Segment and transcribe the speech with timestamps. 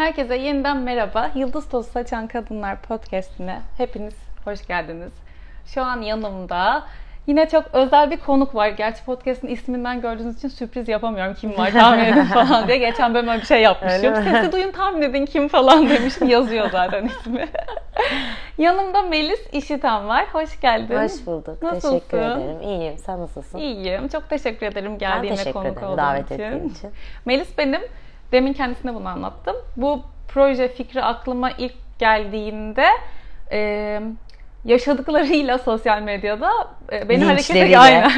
[0.00, 1.30] Herkese yeniden merhaba.
[1.34, 5.12] Yıldız Tozu Saçan Kadınlar Podcast'ine hepiniz hoş geldiniz.
[5.66, 6.82] Şu an yanımda
[7.26, 8.68] yine çok özel bir konuk var.
[8.68, 11.34] Gerçi podcast'ın isminden gördüğünüz için sürpriz yapamıyorum.
[11.34, 12.78] Kim var tahmin edin falan diye.
[12.78, 14.14] Geçen bölüm öyle bir şey yapmışım.
[14.14, 16.28] Sesi duyun tahmin edin kim falan demiştim.
[16.28, 17.48] Yazıyor zaten ismi.
[18.58, 20.26] Yanımda Melis İşiten var.
[20.32, 20.96] Hoş geldin.
[20.96, 21.62] Hoş bulduk.
[21.62, 21.98] Nasılsın?
[21.98, 22.62] Teşekkür ederim.
[22.62, 22.98] İyiyim.
[22.98, 23.58] Sen nasılsın?
[23.58, 24.08] İyiyim.
[24.08, 26.42] Çok teşekkür ederim geldiğine konuk ederim olduğun davet için.
[26.42, 26.90] ettiğin için.
[27.24, 27.80] Melis benim.
[28.32, 29.56] Demin kendisine bunu anlattım.
[29.76, 32.86] Bu proje fikri aklıma ilk geldiğinde
[33.52, 34.00] e,
[34.64, 36.50] yaşadıklarıyla sosyal medyada
[36.92, 38.10] e, beni harekete aynen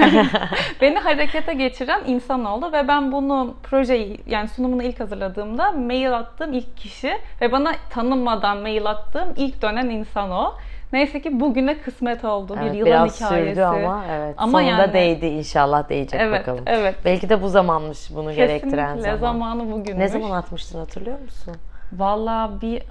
[0.80, 6.52] beni harekete geçiren insan oldu ve ben bunu projeyi yani sunumunu ilk hazırladığımda mail attığım
[6.52, 10.54] ilk kişi ve bana tanınmadan mail attığım ilk dönen insan o.
[10.92, 12.56] Neyse ki bugüne kısmet oldu.
[12.62, 13.50] Evet, bir yılan biraz hikayesi.
[13.50, 14.34] sürdü ama evet.
[14.38, 16.64] Ama Sonunda yani- değdi inşallah değecek Evet, bakalım.
[16.66, 16.94] evet.
[17.04, 19.32] Belki de bu zamanmış bunu gerektiren Kesinlikle zaman.
[19.32, 19.98] zamanı bugünmüş.
[19.98, 21.54] Ne zaman atmıştın hatırlıyor musun?
[21.92, 22.82] Valla bir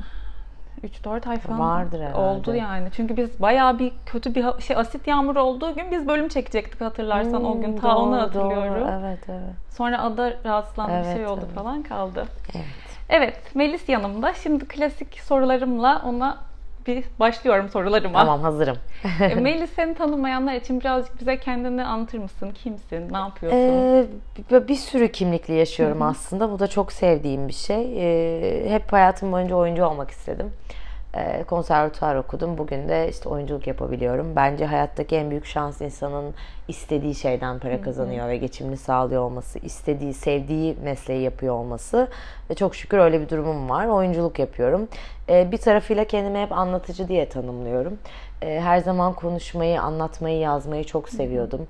[0.83, 2.17] 3-4 ay falan Vardır herhalde.
[2.17, 2.87] oldu yani.
[2.95, 7.45] Çünkü biz bayağı bir kötü bir şey asit yağmur olduğu gün biz bölüm çekecektik hatırlarsan
[7.45, 7.67] o gün.
[7.73, 8.81] Hmm, Ta onu doğru, hatırlıyorum.
[8.81, 8.99] Doğru.
[9.01, 9.55] Evet evet.
[9.69, 11.55] Sonra ada rahatsızlandı bir Evet, şey oldu evet.
[11.55, 12.25] falan kaldı.
[12.55, 12.65] Evet.
[13.09, 14.33] Evet Melis yanımda.
[14.33, 16.37] Şimdi klasik sorularımla ona
[16.87, 18.19] bir başlıyorum sorularıma.
[18.19, 18.77] Tamam hazırım.
[19.21, 22.51] E, Melis seni tanımayanlar için birazcık bize kendini anlatır mısın?
[22.63, 23.13] Kimsin?
[23.13, 23.57] Ne yapıyorsun?
[23.59, 24.05] Ee,
[24.51, 26.51] bir- bir sürü kimlikli yaşıyorum aslında.
[26.51, 27.93] Bu da çok sevdiğim bir şey.
[27.97, 30.51] Ee, hep hayatım boyunca oyuncu olmak istedim.
[31.15, 32.57] Ee, konservatuvar okudum.
[32.57, 34.35] Bugün de işte oyunculuk yapabiliyorum.
[34.35, 36.33] Bence hayattaki en büyük şans insanın
[36.67, 42.07] istediği şeyden para kazanıyor ve geçimini sağlıyor olması, istediği, sevdiği mesleği yapıyor olması.
[42.49, 43.85] Ve çok şükür öyle bir durumum var.
[43.87, 44.87] Oyunculuk yapıyorum.
[45.29, 47.97] Ee, bir tarafıyla kendimi hep anlatıcı diye tanımlıyorum.
[48.41, 51.67] Ee, her zaman konuşmayı, anlatmayı, yazmayı çok seviyordum.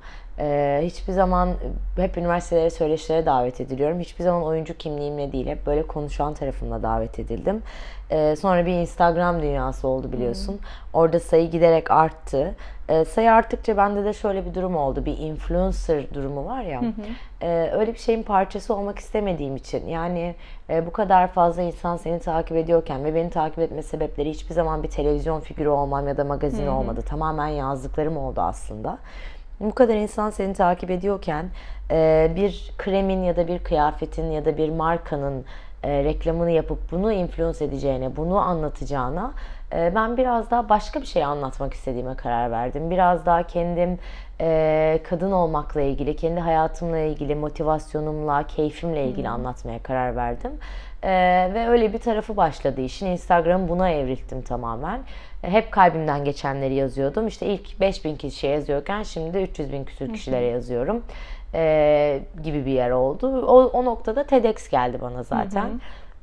[0.81, 1.49] Hiçbir zaman
[1.97, 3.99] hep üniversitelere, söyleşilere davet ediliyorum.
[3.99, 7.63] Hiçbir zaman oyuncu kimliğimle değil, hep böyle konuşan tarafımla davet edildim.
[8.11, 10.59] Ee, sonra bir Instagram dünyası oldu biliyorsun.
[10.93, 12.55] Orada sayı giderek arttı.
[12.89, 15.05] Ee, sayı arttıkça bende de şöyle bir durum oldu.
[15.05, 16.81] Bir influencer durumu var ya.
[17.41, 19.87] Ee, öyle bir şeyin parçası olmak istemediğim için.
[19.87, 20.35] Yani
[20.69, 24.83] e, bu kadar fazla insan seni takip ediyorken ve beni takip etme sebepleri hiçbir zaman
[24.83, 27.01] bir televizyon figürü olmam ya da magazin olmadı.
[27.01, 28.97] Tamamen yazdıklarım oldu aslında.
[29.59, 31.45] Bu kadar insan seni takip ediyorken
[31.91, 35.45] e, bir kremin ya da bir kıyafetin ya da bir markanın
[35.83, 39.33] e, reklamını yapıp bunu influence edeceğine, bunu anlatacağına
[39.73, 42.91] e, ben biraz daha başka bir şey anlatmak istediğime karar verdim.
[42.91, 43.99] Biraz daha kendim
[44.41, 50.51] e, kadın olmakla ilgili, kendi hayatımla ilgili, motivasyonumla, keyfimle ilgili anlatmaya karar verdim.
[51.03, 51.09] E,
[51.53, 53.05] ve öyle bir tarafı başladı işin.
[53.05, 54.99] Instagram'ı buna evrilttim tamamen.
[55.43, 57.27] E, Hep kalbimden geçenleri yazıyordum.
[57.27, 61.03] İşte ilk 5000 kişiye yazıyorken şimdi 300 bin küsür kişilere yazıyorum.
[61.53, 63.45] E, gibi bir yer oldu.
[63.47, 65.69] O, o noktada TEDx geldi bana zaten.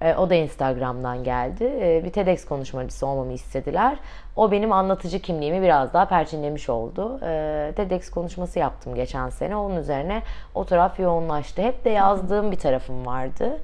[0.01, 1.73] E, o da Instagram'dan geldi.
[1.81, 3.97] E, bir TEDx konuşmacısı olmamı istediler.
[4.37, 7.21] O benim anlatıcı kimliğimi biraz daha perçinlemiş oldu.
[7.23, 9.57] E, TEDx konuşması yaptım geçen sene.
[9.57, 10.23] Onun üzerine
[10.55, 11.63] o taraf yoğunlaştı.
[11.63, 13.59] Hep de yazdığım bir tarafım vardı.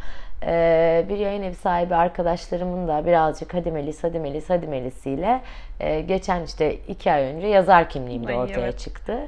[0.46, 5.40] E, bir yayın evi sahibi arkadaşlarımın da birazcık hadi Melis, hadi Melis, hadi Melis'iyle
[5.80, 8.78] e, geçen işte iki ay önce yazar kimliğim de Ay, ortaya evet.
[8.78, 9.18] çıktı.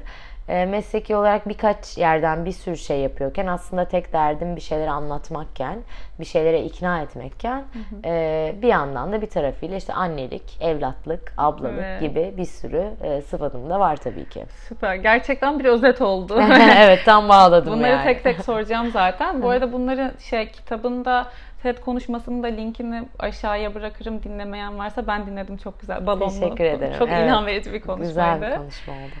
[0.47, 5.79] E, mesleki olarak birkaç yerden bir sürü şey yapıyorken aslında tek derdim bir şeyleri anlatmakken,
[6.19, 7.63] bir şeylere ikna etmekken
[8.05, 12.01] e, bir yandan da bir tarafıyla işte annelik, evlatlık, ablalık Evet.
[12.01, 14.45] gibi bir sürü e, sıfatım da var tabii ki.
[14.67, 14.95] Süper.
[14.95, 16.41] Gerçekten bir özet oldu.
[16.77, 18.03] evet tam bağladım Bunları yani.
[18.03, 19.41] tek tek soracağım zaten.
[19.41, 21.27] Bu arada bunları şey kitabında
[21.63, 24.23] TED konuşmasının da linkini aşağıya bırakırım.
[24.23, 26.07] Dinlemeyen varsa ben dinledim çok güzel.
[26.07, 26.29] Balonlu.
[26.39, 26.95] Teşekkür ederim.
[26.99, 27.25] Çok Evet.
[27.25, 28.35] ilham verici bir konuşmaydı.
[28.39, 29.13] Güzel bir konuşma oldu.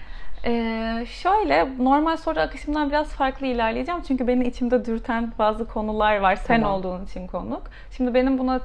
[0.47, 4.01] Ee, şöyle normal soru akışımdan biraz farklı ilerleyeceğim.
[4.01, 6.35] Çünkü beni içimde dürten bazı konular var.
[6.35, 6.79] Sen Tamam.
[6.79, 7.63] olduğun için konuk.
[7.91, 8.59] Şimdi benim buna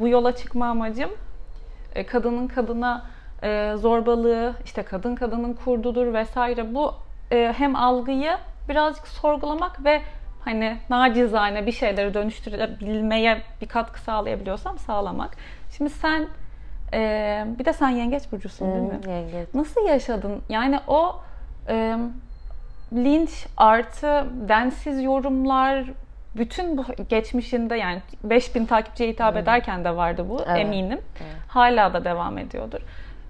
[0.00, 1.10] bu yola çıkma amacım
[1.94, 3.06] e, kadının kadına
[3.42, 6.94] e, zorbalığı, işte kadın kadının kurdudur vesaire bu
[7.32, 8.36] e, hem algıyı
[8.68, 10.02] birazcık sorgulamak ve
[10.44, 15.36] hani nacizane bir şeyleri dönüştürebilmeye bir katkı sağlayabiliyorsam sağlamak.
[15.76, 16.26] Şimdi sen
[16.92, 19.00] e, bir de sen yengeç burcusun değil mi?
[19.08, 19.54] Yengeç.
[19.54, 20.42] Nasıl yaşadın?
[20.48, 21.20] Yani o
[22.92, 25.84] linç artı densiz yorumlar
[26.36, 30.58] bütün bu geçmişinde yani 5000 takipçiye hitap ederken de vardı bu Evet.
[30.58, 31.00] eminim.
[31.48, 32.80] Hala da devam ediyordur.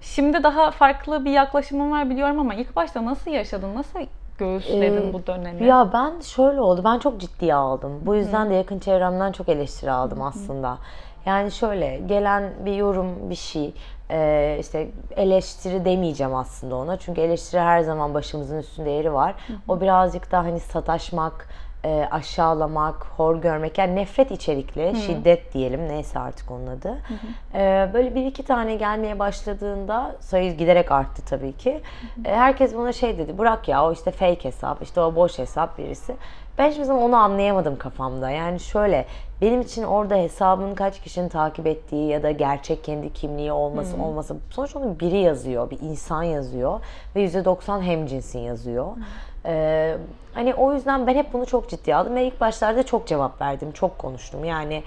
[0.01, 3.75] Şimdi daha farklı bir yaklaşımın var biliyorum ama ilk başta nasıl yaşadın?
[3.75, 3.99] Nasıl
[4.37, 5.63] göğüsledin Ee, bu dönemi?
[5.65, 6.81] Ya ben şöyle oldu.
[6.83, 8.01] Ben çok ciddiye aldım.
[8.05, 10.77] Bu yüzden de yakın çevremden çok eleştiri aldım aslında.
[11.25, 13.73] Yani şöyle gelen bir yorum, bir şey,
[14.11, 16.97] e, işte eleştiri demeyeceğim aslında ona.
[16.97, 19.35] Çünkü eleştiri her zaman başımızın üstünde yeri var.
[19.67, 21.47] O birazcık daha hani sataşmak,
[21.85, 26.97] e, aşağılamak, hor görmek yani nefret içerikli, şiddet diyelim neyse artık onun adı.
[27.53, 31.81] E, böyle bir iki tane gelmeye başladığında sayı giderek arttı tabii ki.
[32.25, 35.77] E, herkes bana şey dedi bırak ya o işte fake hesap işte o boş hesap
[35.77, 36.15] birisi.
[36.59, 38.29] Ben hiçbir zaman onu anlayamadım kafamda.
[38.29, 39.05] Yani şöyle
[39.41, 44.03] benim için orada hesabın kaç kişinin takip ettiği ya da gerçek kendi kimliği olması Hmm.
[44.03, 46.79] olması sonuçta onun biri yazıyor, bir insan yazıyor
[47.15, 48.87] ve %90 hemcinsin yazıyor.
[49.45, 49.97] Ee,
[50.33, 53.71] hani o yüzden ben hep bunu çok ciddiye aldım ve ilk başlarda çok cevap verdim,
[53.71, 54.45] çok konuştum.
[54.45, 54.83] Yani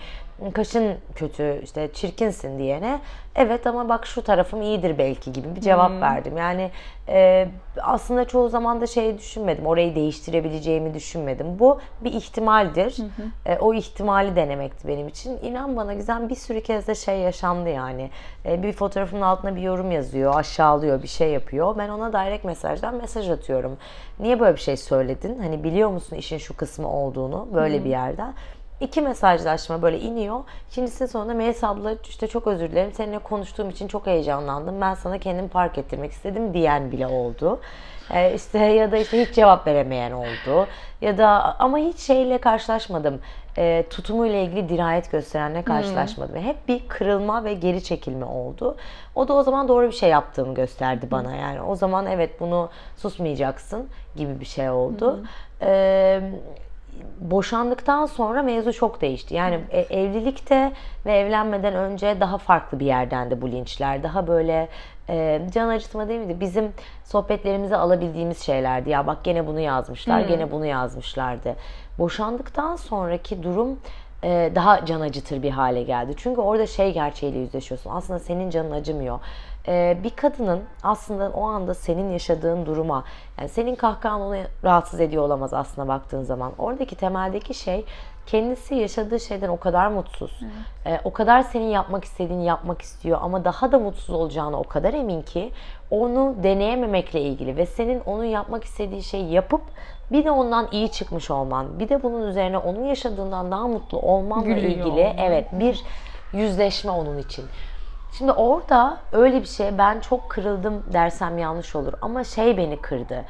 [0.50, 3.00] kaşın kötü, işte çirkinsin diyene
[3.36, 6.36] evet ama bak şu tarafım iyidir belki gibi bir cevap verdim.
[6.36, 6.70] Yani
[7.08, 7.48] e,
[7.82, 11.58] aslında çoğu zaman da şey düşünmedim, orayı değiştirebileceğimi düşünmedim.
[11.58, 12.96] Bu bir ihtimaldir.
[13.46, 15.38] E, o ihtimali denemekti benim için.
[15.42, 18.10] İnan bana güzel bir sürü kez de şey yaşandı yani.
[18.46, 21.78] E, bir fotoğrafın altına bir yorum yazıyor, aşağılıyor, bir şey yapıyor.
[21.78, 23.78] Ben ona direkt mesajdan mesaj atıyorum.
[24.20, 25.38] Niye böyle bir şey söyledin?
[25.38, 28.34] Hani biliyor musun işin şu kısmı olduğunu böyle bir yerden.
[28.82, 30.40] İki mesajlaşma böyle iniyor.
[30.70, 32.92] İkincisinin sonunda Melis abla işte çok özür dilerim.
[32.92, 34.80] Seninle konuştuğum için çok heyecanlandım.
[34.80, 37.60] Ben sana kendimi park ettirmek istedim diyen bile oldu.
[38.10, 40.66] Ee, işte ya da işte hiç cevap veremeyen oldu.
[41.00, 43.20] Ya da ama hiç şeyle karşılaşmadım.
[43.58, 46.36] Ee, tutumuyla ilgili dirayet gösterenle karşılaşmadım.
[46.36, 48.76] Hep bir kırılma ve geri çekilme oldu.
[49.14, 51.36] O da o zaman doğru bir şey yaptığımı gösterdi bana.
[51.36, 55.24] Yani o zaman evet bunu susmayacaksın gibi bir şey oldu.
[55.62, 56.20] Ee,
[57.20, 59.34] boşandıktan sonra mevzu çok değişti.
[59.34, 60.72] Yani e, evlilikte
[61.06, 64.02] ve evlenmeden önce daha farklı bir yerden de bu linçler.
[64.02, 64.68] Daha böyle
[65.08, 66.40] e, can acıtma değil miydi?
[66.40, 66.72] Bizim
[67.04, 68.90] sohbetlerimize alabildiğimiz şeylerdi.
[68.90, 71.56] Ya bak gene bunu yazmışlar, gene bunu yazmışlardı.
[71.98, 73.78] Boşandıktan sonraki durum
[74.24, 76.14] e, daha can acıtır bir hale geldi.
[76.16, 77.90] Çünkü orada şey gerçeğiyle yüzleşiyorsun.
[77.90, 79.20] Aslında senin canın acımıyor.
[79.68, 83.04] E, bir kadının aslında o anda senin yaşadığın duruma,
[83.38, 86.52] yani senin kahkahan onu rahatsız ediyor olamaz aslında baktığın zaman.
[86.58, 87.84] Oradaki temeldeki şey
[88.26, 90.40] kendisi yaşadığı şeyden o kadar mutsuz.
[90.86, 94.94] E, o kadar senin yapmak istediğini yapmak istiyor ama daha da mutsuz olacağına o kadar
[94.94, 95.52] emin ki
[95.90, 99.62] onu deneyememekle ilgili ve senin onun yapmak istediği şeyi yapıp
[100.12, 104.44] bir de ondan iyi çıkmış olman, bir de bunun üzerine onun yaşadığından daha mutlu olmanla
[104.44, 105.18] Gülüyor ilgili olman.
[105.18, 105.82] evet bir
[106.32, 107.44] yüzleşme onun için.
[108.18, 113.24] Şimdi orada öyle bir şey ben çok kırıldım dersem yanlış olur ama şey beni kırdı.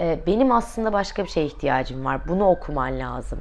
[0.00, 2.20] Ee, benim aslında başka bir şeye ihtiyacım var.
[2.28, 3.40] Bunu okuman lazım.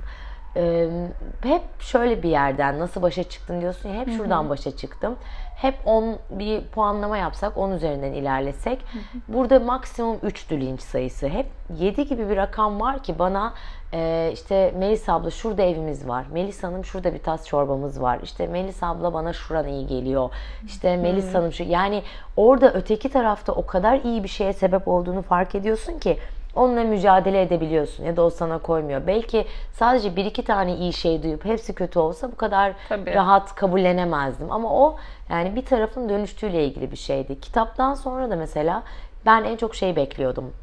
[1.44, 5.16] Hep şöyle bir yerden nasıl başa çıktın diyorsun ya hep şuradan başa çıktım.
[5.56, 8.86] Hep 10 bir puanlama yapsak 10 üzerinden ilerlesek
[9.28, 11.28] burada maksimum 3'tü linç sayısı.
[11.28, 11.46] Hep
[11.80, 13.54] 7 gibi bir rakam var ki bana
[13.94, 16.26] e, işte Melis abla şurada evimiz var.
[16.32, 18.20] Melis Hanım şurada bir tas çorbamız var.
[18.24, 20.30] İşte Melis abla bana şuran iyi geliyor.
[20.66, 22.04] İşte Melis Hanım şu yani
[22.38, 26.18] orada öteki tarafta o kadar iyi bir şeye sebep olduğunu fark ediyorsun ki
[26.56, 29.08] onunla mücadele edebiliyorsun ya da o sana koymuyor.
[29.08, 33.14] Belki sadece bir iki tane iyi şey duyup hepsi kötü olsa bu kadar Tabii.
[33.14, 34.52] rahat kabullenemezdim.
[34.52, 34.96] Ama o
[35.30, 37.40] yani bir tarafın dönüştüğüyle ilgili bir şeydi.
[37.40, 38.84] Kitaptan sonra da mesela
[39.26, 40.54] ben en çok şey bekliyordum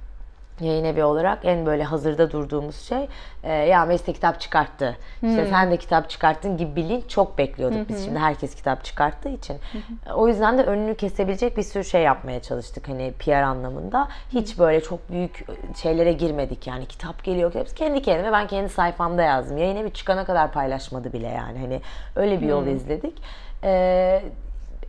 [0.61, 3.09] yayın evi olarak en böyle hazırda durduğumuz şey
[3.43, 4.97] e, ya Melis de kitap çıkarttı.
[5.23, 9.29] İşte sen de kitap çıkarttın gibi bir link çok bekliyorduk biz şimdi herkes kitap çıkarttığı
[9.29, 9.57] için.
[10.09, 14.09] E, O yüzden de önünü kesebilecek bir sürü şey yapmaya çalıştık hani PR anlamında.
[14.33, 15.47] Hiç böyle çok büyük
[15.83, 17.55] şeylere girmedik yani kitap geliyor.
[17.55, 19.59] Hepsi kendi kendime ben kendi sayfamda yazdım.
[19.59, 21.81] Yayın evi çıkana kadar paylaşmadı bile yani hani
[22.17, 23.23] öyle bir yol izledik.
[23.65, 24.23] E,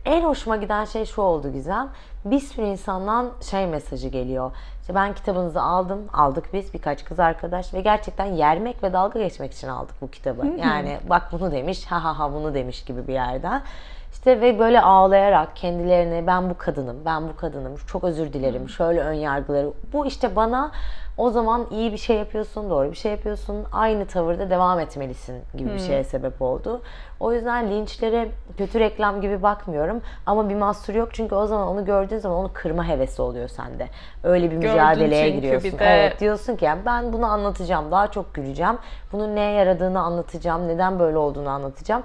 [0.04, 1.88] en hoşuma giden şey şu oldu Gizem.
[2.24, 4.50] Bir sürü insandan şey mesajı geliyor.
[4.80, 9.52] İşte ben kitabınızı aldım, aldık biz birkaç kız arkadaş ve gerçekten yermek ve dalga geçmek
[9.52, 10.46] için aldık bu kitabı.
[10.46, 13.62] Yani bak bunu demiş, ha ha ha bunu demiş gibi bir yerden.
[14.12, 19.00] İşte ve böyle ağlayarak kendilerine ben bu kadınım, ben bu kadınım, çok özür dilerim, şöyle
[19.00, 19.72] ön yargıları.
[19.92, 20.70] Bu işte bana
[21.16, 25.70] o zaman iyi bir şey yapıyorsun, doğru bir şey yapıyorsun, aynı tavırda devam etmelisin gibi
[25.72, 26.80] bir şeye sebep oldu.
[27.20, 31.84] O yüzden linçlere kötü reklam gibi bakmıyorum ama bir mahsur yok çünkü o zaman onu
[31.84, 33.88] gördüğün zaman onu kırma hevesi oluyor sende.
[34.24, 35.78] Öyle bir Gördün mücadeleye giriyorsun.
[35.78, 38.78] de- Evet diyorsun ki yani ben bunu anlatacağım, daha çok güleceğim.
[39.12, 42.02] Bunun neye yaradığını anlatacağım, neden böyle olduğunu anlatacağım.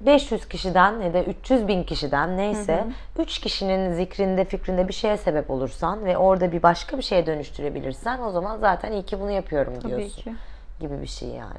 [0.00, 2.84] 500 kişiden ya da 300 bin kişiden neyse
[3.18, 8.18] 3 kişinin zikrinde fikrinde bir şeye sebep olursan ve orada bir başka bir şeye dönüştürebilirsen
[8.22, 10.22] o zaman zaten iyi ki bunu yapıyorum Tabii diyorsun.
[10.22, 10.32] ki.
[10.80, 11.58] Gibi bir şey yani.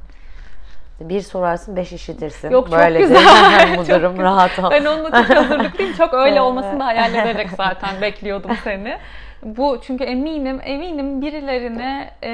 [0.99, 2.49] Bir sorarsın beş işitirsin.
[2.51, 3.15] Yok, çok Böyle güzel.
[3.15, 3.77] değil.
[3.77, 4.71] bu Çok durum rahat ol.
[4.71, 5.93] Ben onunla çok hazırlıklıyım.
[5.93, 8.97] Çok öyle olmasını da hayal ederek zaten bekliyordum seni.
[9.45, 12.31] Bu çünkü eminim eminim birilerine e,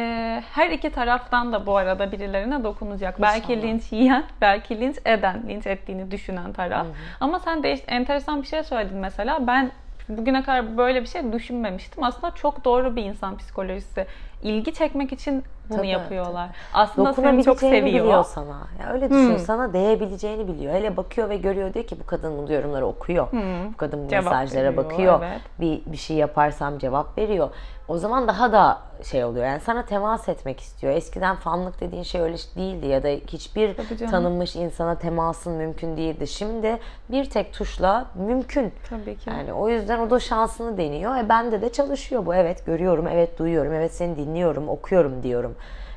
[0.53, 3.21] her iki taraftan da bu arada birilerine dokunacak.
[3.21, 3.67] Belki İnşallah.
[3.67, 6.87] linç yiyen, belki linç eden, linç ettiğini düşünen taraf.
[7.19, 9.47] Ama sen de enteresan bir şey söyledin mesela.
[9.47, 9.71] Ben
[10.09, 12.03] bugüne kadar böyle bir şey düşünmemiştim.
[12.03, 14.05] Aslında çok doğru bir insan psikolojisi
[14.43, 16.49] ilgi çekmek için bunu Tabii, yapıyorlar.
[16.73, 17.85] Aslında seni çok seviyor.
[17.85, 18.67] biliyor sana.
[18.79, 19.37] Ya öyle düşün.
[19.37, 20.73] Sana değebileceğini biliyor.
[20.73, 23.27] Hele bakıyor ve görüyor diyor ki bu kadın bu yorumları okuyor.
[23.73, 25.19] Bu kadın bu Cevap mesajlara veriyor, bakıyor.
[25.23, 25.41] evet.
[25.59, 27.49] Bir bir şey yaparsam cevap veriyor.
[27.87, 29.45] O zaman daha da şey oluyor.
[29.45, 30.93] Yani sana temas etmek istiyor.
[30.93, 36.27] Eskiden fanlık dediğin şey öyle değildi ya da hiçbir Tabii tanınmış insana temasın mümkün değildi.
[36.27, 36.79] Şimdi
[37.09, 38.73] bir tek tuşla mümkün.
[38.89, 39.29] Tabii ki.
[39.29, 41.17] Yani o yüzden o da şansını deniyor.
[41.17, 42.35] E bende de çalışıyor bu.
[42.35, 44.30] Evet görüyorum, evet duyuyorum, evet seni dinliyorum,
[44.67, 45.55] okuyorum diyorum.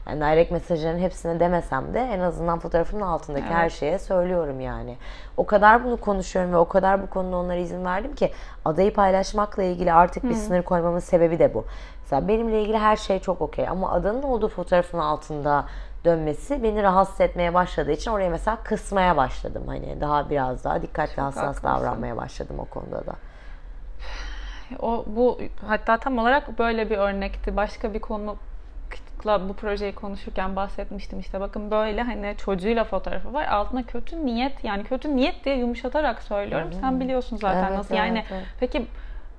[0.08, 4.96] Yani direct mesajların hepsine demesem de en azından fotoğrafımın altındaki her şeye söylüyorum yani.
[5.36, 8.32] O kadar bunu konuşuyorum ve o kadar bu konuda onlara izin verdim ki
[8.64, 11.64] adayı paylaşmakla ilgili artık bir sınır koymamın sebebi de bu.
[12.02, 15.64] Mesela benimle ilgili her şey çok okey ama adanın olduğu fotoğrafın altında
[16.04, 19.62] dönmesi beni rahatsız etmeye başladığı için oraya mesela kısmaya başladım.
[19.66, 21.68] Hani daha biraz daha dikkatli hassas haklısın.
[21.68, 23.12] davranmaya başladım o konuda da.
[24.80, 27.56] O bu hatta tam olarak böyle bir örnekti.
[27.56, 33.83] Başka bir konukla bu projeyi konuşurken bahsetmiştim işte bakın böyle hani çocuğuyla fotoğrafı var altına
[33.83, 38.42] kötü niyet yani kötü niyet diye yumuşatarak söylüyorum sen biliyorsun zaten Evet, nasıl yani evet.
[38.61, 38.87] peki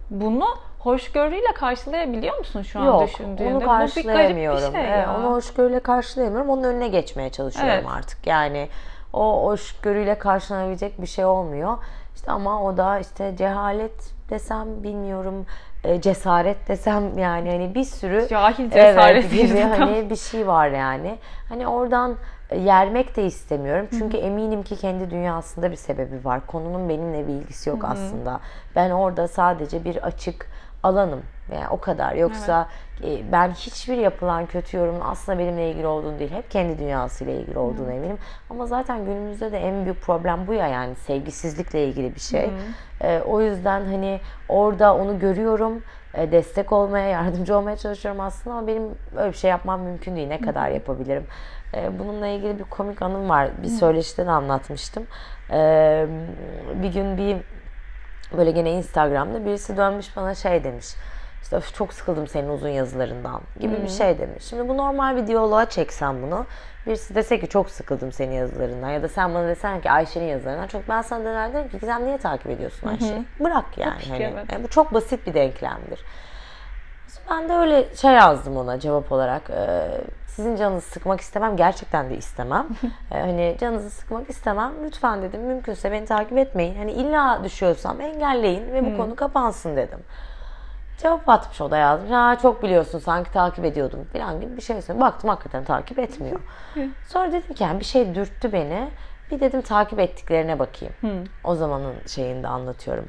[0.10, 0.46] bunu
[0.80, 3.50] hoşgörüyle karşılayabiliyor musun şu an Yok, düşündüğünde?
[3.50, 4.74] onu Bu bir karşılayamıyorum.
[4.74, 6.50] bir şey Evet, onu hoşgörüyle karşılayamıyorum.
[6.50, 7.86] Onun önüne geçmeye çalışıyorum Evet.
[7.98, 8.28] artık.
[8.28, 8.70] Yani
[9.14, 11.78] o hoşgörüyle karşılanabilecek bir şey olmuyor.
[12.16, 15.46] İşte ama o da işte cehalet desem bilmiyorum
[15.84, 20.68] e, cesaret desem yani hani bir sürü Cahil cesaret evet, değil, hani bir şey var
[20.68, 21.18] yani.
[21.50, 22.16] Hani oradan
[22.50, 23.88] e, yermek de istemiyorum.
[23.92, 26.48] Çünkü eminim ki kendi dünyasında bir sebebi var.
[26.48, 28.40] Konunun benimle bir ilgisi yok aslında.
[28.76, 30.48] Ben orada sadece bir açık
[30.86, 31.22] alanım.
[31.54, 32.16] Yani o kadar.
[32.16, 32.68] Yoksa
[33.04, 36.32] e, ben hiçbir yapılan kötü yorumun aslında benimle ilgili olduğunu değil.
[36.32, 38.18] Hep kendi dünyasıyla ilgili olduğunu eminim.
[38.50, 42.50] Ama zaten günümüzde de en büyük problem bu ya yani sevgisizlikle ilgili bir şey.
[43.02, 45.84] E, o yüzden hani orada onu görüyorum.
[46.14, 48.84] E, destek olmaya, yardımcı olmaya çalışıyorum aslında ama benim
[49.18, 50.28] öyle bir şey yapmam mümkün değil.
[50.28, 51.26] Ne kadar yapabilirim?
[51.74, 53.50] E, bununla ilgili bir komik anım var.
[53.64, 55.04] Bir söyleşide de anlatmıştım.
[55.52, 56.08] E,
[56.84, 57.38] bir gün bir
[58.38, 60.86] böyle gene Instagram'da birisi dönmüş bana şey demiş.
[61.44, 64.44] İşte "Öf, çok sıkıldım senin uzun yazılarından gibi bir şey demiş.
[64.44, 66.46] Şimdi bu normal bir diyaloğa çeksem bunu.
[66.88, 70.68] Birisi dese ki çok sıkıldım senin yazılarından ya da sen bana desen ki Ayşe'nin yazılarından
[70.68, 73.26] çok ben sana döner derim ki sen niye takip ediyorsun Ayşe'yi?
[73.40, 73.92] Bırak yani.
[74.10, 74.24] Hani.
[74.52, 76.00] Yani bu çok basit bir denklemdir.
[77.30, 79.50] Ben de öyle şey yazdım ona cevap olarak.
[79.50, 79.88] Ee,
[80.28, 81.58] sizin canınızı sıkmak istemem.
[81.58, 82.68] Gerçekten de istemem.
[83.12, 84.72] Ee, hani canınızı sıkmak istemem.
[84.86, 85.42] Lütfen dedim.
[85.42, 86.76] Mümkünse beni takip etmeyin.
[86.78, 90.00] Hani illa düşüyorsam engelleyin ve bu konu kapansın dedim.
[90.98, 92.12] Cevap atmış o da yazmış.
[92.12, 95.02] Ha çok biliyorsun sanki takip ediyordum falan gibi bir şey söyledi.
[95.04, 96.40] Baktım hakikaten takip etmiyor.
[97.08, 98.90] Sonra dedim ki yani bir şey dürttü beni.
[99.32, 100.94] Bir dedim takip ettiklerine bakayım.
[101.44, 103.06] O zamanın şeyinde anlatıyorum.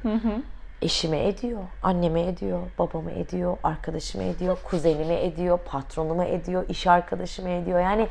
[0.81, 7.79] Eşime ediyor, anneme ediyor, babama ediyor, arkadaşıma ediyor, kuzenime ediyor, patronuma ediyor, iş arkadaşıma ediyor.
[7.79, 8.07] Yani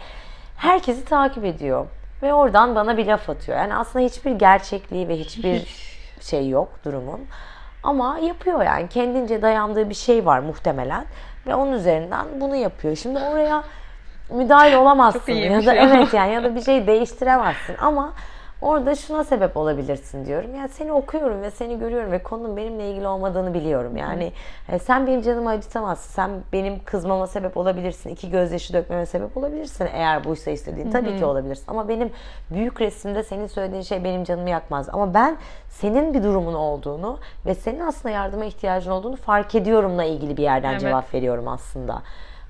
[0.57, 1.87] herkesi takip ediyor.
[2.23, 3.59] Ve oradan bana bir laf atıyor.
[3.59, 5.67] Yani aslında hiçbir gerçekliği ve hiçbir
[6.21, 7.21] şey yok durumun.
[7.83, 8.89] Ama yapıyor yani.
[8.89, 11.05] Kendince dayandığı bir şey var muhtemelen.
[11.47, 12.97] Ve onun üzerinden bunu yapıyor.
[12.97, 13.65] Şimdi oraya
[14.31, 15.33] müdahale olamazsın.
[15.33, 15.83] Ya da ya.
[15.83, 18.13] evet yani ya da bir şey değiştiremezsin ama
[18.63, 20.55] orada şuna sebep olabilirsin diyorum.
[20.55, 23.97] Yani seni okuyorum ve seni görüyorum ve konunun benimle ilgili olmadığını biliyorum.
[23.97, 24.33] Yani
[24.69, 26.13] e, sen benim canımı acıtamazsın.
[26.13, 28.11] Sen benim kızmama sebep olabilirsin.
[28.11, 30.91] iki gözyaşı dökmeme sebep olabilirsin eğer buysa istediğin.
[30.91, 31.65] Tabii ki olabilirsin.
[31.69, 32.11] Ama benim
[32.51, 34.89] büyük resimde senin söylediğin şey benim canımı yakmaz.
[34.93, 35.37] Ama ben
[35.69, 40.71] senin bir durumun olduğunu ve senin aslında yardıma ihtiyacın olduğunu fark ediyorumla ilgili bir yerden
[40.71, 40.81] Evet.
[40.81, 42.03] cevap veriyorum aslında.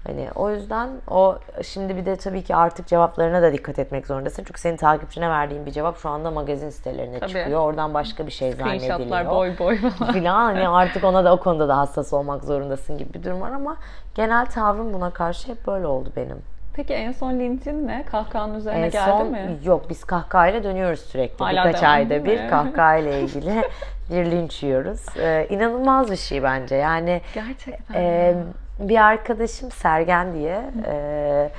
[0.07, 4.45] Hani o yüzden o şimdi bir de tabii ki artık cevaplarına da dikkat etmek zorundasın.
[4.47, 7.33] Çünkü senin takipçine verdiğin bir cevap şu anda magazin sitelerine Tabii.
[7.33, 7.61] çıkıyor.
[7.61, 8.81] Oradan başka bir şey zannediliyor.
[8.95, 10.13] Screenshotlar boy boy falan.
[10.13, 13.51] Filan hani artık ona da o konuda da hassas olmak zorundasın gibi bir durum var
[13.51, 13.77] ama
[14.15, 16.43] genel tavrım buna karşı hep böyle oldu benim.
[16.75, 18.05] Peki en son linçin ne?
[18.11, 19.59] Kahkahanın üzerine En geldi son mi?
[19.65, 21.45] yok biz kahkahayla dönüyoruz sürekli.
[21.45, 22.51] Hala Birkaç ayda bir mi?
[22.51, 23.63] kahkahayla ilgili
[24.11, 25.01] bir linç yiyoruz.
[25.19, 26.75] Ee, inanılmaz bir şey bence.
[26.75, 27.95] Yani Gerçekten.
[27.95, 28.35] ee,
[28.78, 31.50] bir arkadaşım Sergen diye ee,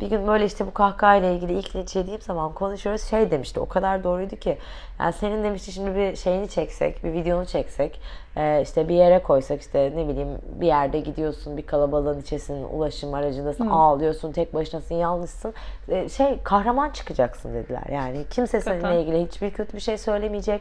[0.00, 3.02] bir gün böyle işte bu kahkahayla ilgili ilk linç yediğim zaman konuşuyoruz.
[3.02, 4.58] Şey demişti o kadar doğruydu ki.
[5.00, 8.00] Yani senin demişti şimdi bir şeyini çeksek, bir videonu çeksek
[8.36, 10.28] ee, işte bir yere koysak işte ne bileyim
[10.60, 15.54] bir yerde gidiyorsun bir kalabalığın içesin ulaşım aracındasın ağlıyorsun tek başınasın yalnızsın.
[15.88, 17.82] Ee, şey kahraman çıkacaksın dediler.
[17.92, 20.60] Yani kimse seninle ilgili hiçbir kötü bir şey söylemeyecek.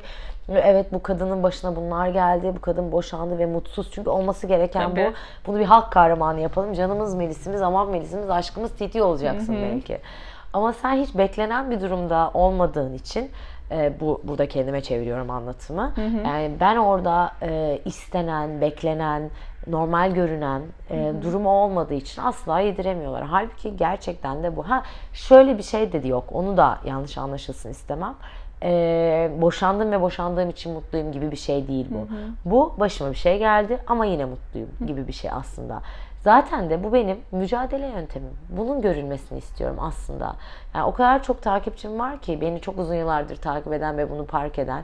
[0.49, 3.91] Evet bu kadının başına bunlar geldi bu kadın boşandı ve mutsuz.
[3.91, 5.05] Çünkü olması gereken Tabii.
[5.05, 5.13] bu.
[5.47, 6.73] Bunu bir halk kahramanı yapalım.
[6.73, 9.97] Canımız melisimiz aman melisimiz aşkımız titi olacaksın belki
[10.53, 13.31] ama sen hiç beklenen bir durumda olmadığın için
[13.71, 15.93] e, bu burada kendime çeviriyorum anlatımı.
[16.25, 19.29] Yani ben orada e, istenen, beklenen,
[19.67, 23.23] normal görünen e, durumu olmadığı için asla yediremiyorlar.
[23.23, 24.69] Halbuki gerçekten de bu.
[24.69, 26.23] Ha şöyle bir şey dedi yok.
[26.31, 28.15] Onu da yanlış anlaşılsın istemem.
[28.63, 32.07] E, boşandım ve boşandığım için mutluyum gibi bir şey değil bu.
[32.45, 35.81] Bu başıma bir şey geldi ama yine mutluyum gibi bir şey aslında.
[36.23, 38.33] Zaten de bu benim mücadele yöntemim.
[38.49, 40.35] Bunun görülmesini istiyorum aslında.
[40.75, 44.25] Yani o kadar çok takipçim var ki beni çok uzun yıllardır takip eden ve bunu
[44.25, 44.83] fark eden.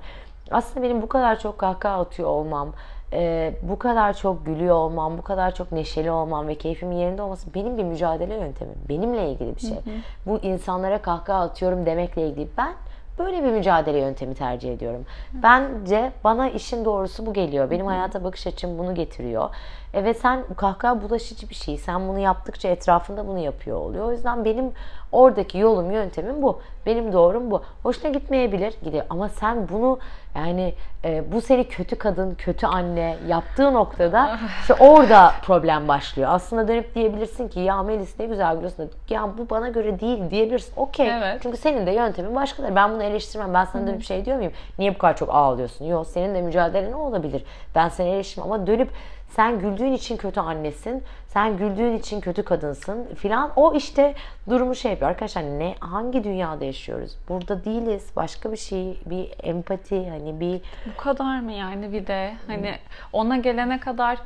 [0.51, 2.69] Aslında benim bu kadar çok kahkaha atıyor olmam,
[3.13, 7.53] e, bu kadar çok gülüyor olmam, bu kadar çok neşeli olmam ve keyfimin yerinde olması
[7.53, 8.75] benim bir mücadele yöntemim.
[8.89, 9.77] Benimle ilgili bir şey.
[10.25, 12.47] Bu insanlara kahkaha atıyorum demekle ilgili.
[12.57, 12.73] Ben
[13.19, 15.05] böyle bir mücadele yöntemi tercih ediyorum.
[15.33, 17.71] Bence bana işin doğrusu bu geliyor.
[17.71, 19.49] Benim hayata bakış açım bunu getiriyor.
[19.97, 21.77] E ve sen kahkaha bulaşıcı bir şey.
[21.77, 24.05] Sen bunu yaptıkça etrafında bunu yapıyor oluyor.
[24.05, 24.71] O yüzden benim
[25.11, 26.61] oradaki yolum, yöntemim bu.
[26.85, 27.61] Benim doğrum bu.
[27.83, 29.05] Hoşuna gitmeyebilir gidiyor.
[29.09, 29.99] Ama sen bunu
[30.35, 30.73] yani
[31.05, 36.29] e, bu seni kötü kadın, kötü anne yaptığı noktada işte orada problem başlıyor.
[36.31, 38.91] Aslında dönüp diyebilirsin ki ya Melis ne güzel gülüyorsun.
[39.09, 40.73] Ya bu bana göre değil diyebilirsin.
[40.75, 41.09] Okey.
[41.09, 41.39] Evet.
[41.43, 42.75] Çünkü senin de yöntemin başkadır.
[42.75, 43.53] Ben bunu eleştirmem.
[43.53, 44.53] Ben sana dönüp şey diyor muyum?
[44.79, 45.85] Niye bu kadar çok ağlıyorsun?
[45.85, 47.43] Yok senin de mücadelen olabilir.
[47.75, 48.89] Ben seni eleştirmem ama dönüp
[49.27, 53.51] sen güldüğün için kötü annesin, sen güldüğün için kötü kadınsın filan.
[53.55, 54.15] O işte
[54.49, 55.11] durumu şey yapıyor.
[55.11, 57.17] Arkadaşlar ne hangi dünyada yaşıyoruz?
[57.29, 58.11] Burada değiliz.
[58.15, 62.75] Başka bir şey, bir empati hani bir Bu kadar mı yani bir de hani
[63.13, 64.17] ona gelene kadar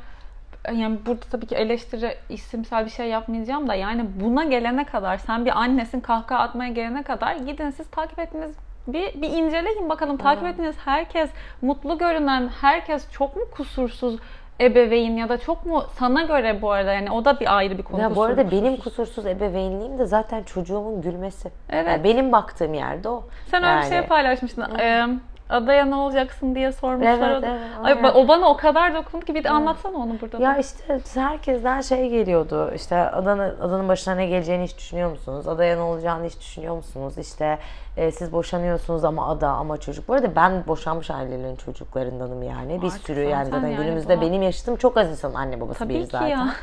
[0.72, 5.44] yani burada tabii ki eleştiri isimsel bir şey yapmayacağım da yani buna gelene kadar sen
[5.44, 8.56] bir annesin kahkaha atmaya gelene kadar gidin siz takip ettiğiniz
[8.86, 11.30] bir, bir inceleyin bakalım takip ettiğiniz herkes
[11.62, 14.18] mutlu görünen herkes çok mu kusursuz
[14.64, 17.82] ebeveyn ya da çok mu sana göre bu arada yani o da bir ayrı bir
[17.82, 18.00] konu.
[18.00, 19.26] Ya bu arada benim kusursuz.
[19.26, 21.50] ebeveynliğim de zaten çocuğumun gülmesi.
[21.70, 21.88] Evet.
[21.88, 23.24] Yani benim baktığım yerde o.
[23.50, 24.78] Sen öyle bir şey Yani- paylaşmıştın.
[24.78, 25.06] Ee,
[25.48, 27.30] adaya ne olacaksın diye sormuşlar.
[27.30, 28.12] Evet, da- evet, Ay, aynen.
[28.14, 30.38] o bana o kadar dokundu ki bir de anlatsana onu burada.
[30.38, 30.42] da.
[30.42, 32.72] Ya işte herkesten şey geliyordu.
[32.74, 35.48] İşte adanın, adanın başına ne geleceğini hiç düşünüyor musunuz?
[35.48, 37.18] Adaya ne olacağını hiç düşünüyor musunuz?
[37.18, 37.58] İşte
[37.96, 40.08] e, siz boşanıyorsunuz ama ada ama çocuk.
[40.08, 42.82] Bu arada ben boşanmış ailelerin çocuklarındanım yani.
[42.82, 45.78] Bir Artık sürü yani zaten yani günümüzde bu- benim yaşadığım çok az insanın anne babası
[45.78, 46.26] Tabii biri ki zaten.
[46.28, 46.48] ya.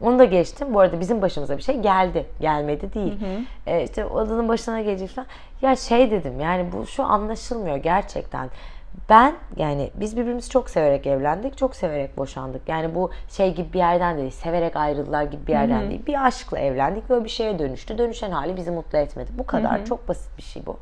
[0.00, 0.74] Onu da geçtim.
[0.74, 2.26] Bu arada bizim başımıza bir şey geldi.
[2.40, 3.12] Gelmedi değil.
[3.66, 5.26] Ee, işte o adanın başına gelecek falan.
[5.62, 8.50] Ya şey dedim yani bu şu anlaşılmıyor gerçekten.
[9.08, 12.68] Ben yani biz birbirimizi çok severek evlendik, çok severek boşandık.
[12.68, 16.06] Yani bu şey gibi bir yerden değil, severek ayrıldılar gibi bir yerden değil.
[16.06, 17.98] Bir aşkla evlendik ve o bir şeye dönüştü.
[17.98, 19.30] Dönüşen hali bizi mutlu etmedi.
[19.38, 20.78] Bu kadar çok basit bir şey bu.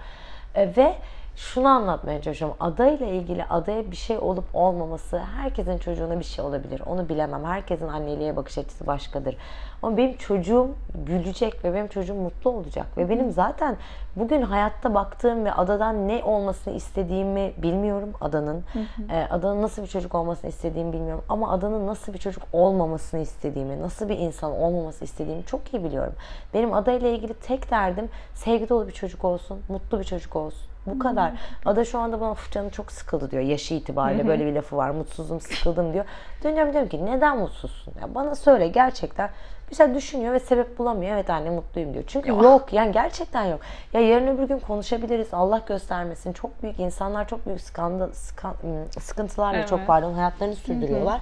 [0.54, 0.94] Ee, ve
[1.36, 2.56] şunu anlatmaya çalışıyorum.
[2.60, 6.82] Adayla ilgili adaya bir şey olup olmaması herkesin çocuğuna bir şey olabilir.
[6.86, 7.44] Onu bilemem.
[7.44, 9.36] Herkesin anneliğe bakış açısı başkadır.
[9.82, 10.70] Ama benim çocuğum
[11.06, 12.86] gülecek ve benim çocuğum mutlu olacak.
[12.96, 13.76] Ve benim zaten
[14.16, 18.64] bugün hayatta baktığım ve adadan ne olmasını istediğimi bilmiyorum adanın.
[19.10, 21.24] Ee, adanın nasıl bir çocuk olmasını istediğimi bilmiyorum.
[21.28, 26.12] Ama adanın nasıl bir çocuk olmamasını istediğimi, nasıl bir insan olmaması istediğimi çok iyi biliyorum.
[26.54, 30.71] Benim adayla ilgili tek derdim sevgi dolu bir çocuk olsun, mutlu bir çocuk olsun.
[30.86, 31.32] Bu kadar.
[31.64, 33.42] Ada şu anda bana "Of canım çok sıkıldı diyor.
[33.42, 34.90] Yaşı itibariyle böyle bir lafı var.
[34.90, 36.04] Mutsuzum, sıkıldım diyor.
[36.44, 37.94] Dönüyorum diyorum ki neden mutsuzsun?
[38.00, 39.30] Ya bana söyle gerçekten.
[39.70, 41.12] Bir şey düşünüyor ve sebep bulamıyor.
[41.14, 42.04] Evet anne mutluyum diyor.
[42.06, 43.60] Çünkü yok yani gerçekten yok.
[43.92, 45.34] Ya yarın öbür gün konuşabiliriz.
[45.34, 46.32] Allah göstermesin.
[46.32, 49.68] Çok büyük insanlar çok büyük skandal, skan- sıkıntılarla Evet.
[49.68, 51.20] çok pardon hayatlarını sürdürüyorlar.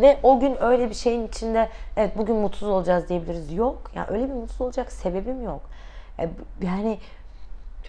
[0.00, 3.52] Ve o gün öyle bir şeyin içinde evet bugün mutsuz olacağız diyebiliriz.
[3.52, 3.90] Yok.
[3.94, 5.60] Yani öyle bir mutsuz olacak sebebim yok.
[6.18, 6.28] E,
[6.62, 6.98] Yani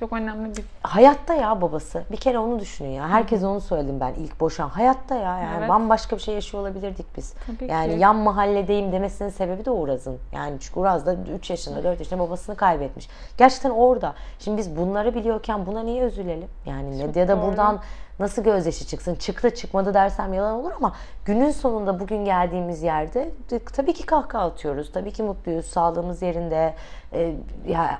[0.01, 2.03] Çok önemli bir hayatta ya babası.
[2.11, 3.09] Bir kere onu düşünün ya.
[3.09, 4.69] Herkese onu söyledim ben ilk boşan.
[4.69, 5.39] Hayatta ya.
[5.39, 5.69] Yani Evet.
[5.69, 7.33] bambaşka bir şey yaşıyor olabilirdik biz.
[7.47, 7.99] Tabii yani ki.
[7.99, 10.17] yan mahalledeyim demesinin sebebi de Uraz'ın.
[10.35, 13.09] Yani çünkü Uraz da 3 yaşında 4 yaşında babasını kaybetmiş.
[13.37, 14.13] Gerçekten orada.
[14.39, 16.49] Şimdi biz bunları biliyorken buna niye üzülelim?
[16.65, 17.47] Yani medyada doğru.
[17.47, 17.79] buradan
[18.19, 19.15] nasıl gözyaşı çıksın?
[19.15, 20.93] Çıktı çıkmadı dersem yalan olur ama
[21.25, 23.31] günün sonunda bugün geldiğimiz yerde
[23.75, 24.91] tabii ki kahkaha atıyoruz.
[24.91, 25.65] Tabii ki mutluyuz.
[25.65, 26.75] Sağlığımız yerinde.
[27.13, 27.35] E,
[27.67, 27.99] ya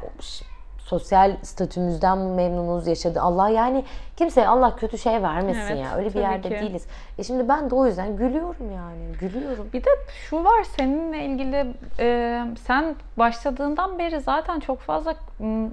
[0.96, 3.22] sosyal statümüzden memnunuz yaşadı.
[3.22, 3.86] Allah yani
[4.18, 5.96] kimseye Allah kötü şey vermesin Evet, ya.
[5.98, 6.56] Öyle bir yerde ki.
[6.56, 6.86] değiliz.
[7.18, 9.18] E şimdi ben de o yüzden gülüyorum yani.
[9.20, 9.70] Gülüyorum.
[9.74, 9.90] Bir de
[10.30, 15.16] şu var seninle ilgili e, sen başladığından beri zaten çok fazla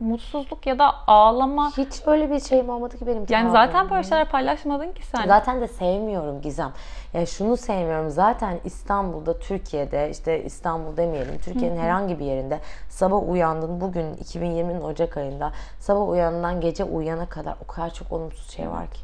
[0.01, 3.27] mutsuzluk ya da ağlama Hiç öyle bir şeyim olmadı ki benim.
[3.29, 5.27] yani zaten böyle şeyler paylaşmadın ki sen.
[5.27, 6.71] Zaten de sevmiyorum Gizem.
[7.14, 8.11] Yani şunu sevmiyorum.
[8.11, 13.81] Zaten İstanbul'da, Türkiye'de, işte İstanbul demeyelim, Türkiye'nin herhangi bir yerinde sabah uyandın.
[13.81, 18.90] Bugün 2020'nin Ocak ayında sabah uyandığından gece uyuyana kadar o kadar çok olumsuz şey var
[18.90, 19.01] ki.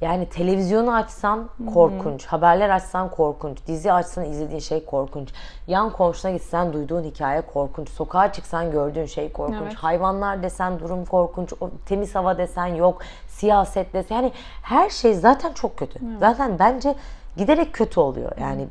[0.00, 5.28] Yani televizyonu açsan korkunç, haberler açsan korkunç, dizi açsan izlediğin şey korkunç,
[5.66, 9.74] yan komşuna gitsen duyduğun hikaye korkunç, sokağa çıksan gördüğün şey korkunç, Evet.
[9.74, 15.52] hayvanlar desen durum korkunç, o temiz hava desen yok, siyaset desen yani her şey zaten
[15.52, 15.98] çok kötü.
[16.20, 16.94] Zaten bence
[17.36, 18.66] giderek kötü oluyor yani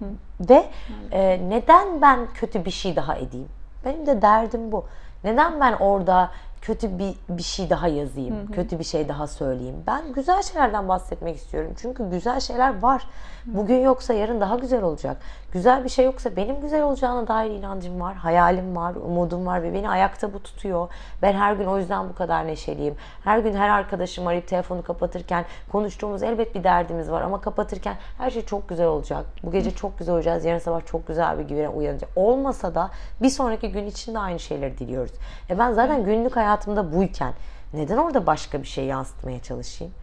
[0.50, 0.65] ve
[1.12, 3.50] e, neden ben kötü bir şey daha edeyim?
[3.86, 4.86] Benim de derdim bu.
[5.24, 9.76] Neden ben orada kötü bir, bir şey daha yazayım, kötü bir şey daha söyleyeyim?
[9.88, 11.71] Ben güzel şeylerden bahsetmek istiyorum.
[11.82, 13.08] Çünkü güzel şeyler var.
[13.45, 15.17] Bugün yoksa yarın daha güzel olacak.
[15.54, 19.74] Güzel bir şey yoksa benim güzel olacağına dair inancım var, hayalim var, umudum var ve
[19.74, 20.90] beni ayakta bu tutuyor.
[21.22, 22.96] Ben her gün o yüzden bu kadar neşeliyim.
[23.24, 28.32] Her gün her arkadaşım arayıp telefonu kapatırken konuştuğumuz elbet bir derdimiz var ama kapatırken her
[28.32, 29.26] şey çok güzel olacak.
[29.44, 30.46] Bu gece çok güzel olacağız.
[30.46, 32.10] Yarın sabah çok güzel bir güne uyanacak.
[32.16, 32.90] Olmasa da
[33.22, 35.14] bir sonraki gün için de aynı şeyleri diliyoruz.
[35.50, 37.34] E ben zaten günlük hayatımda buyken
[37.74, 39.94] neden orada başka bir şey yansıtmaya çalışayım?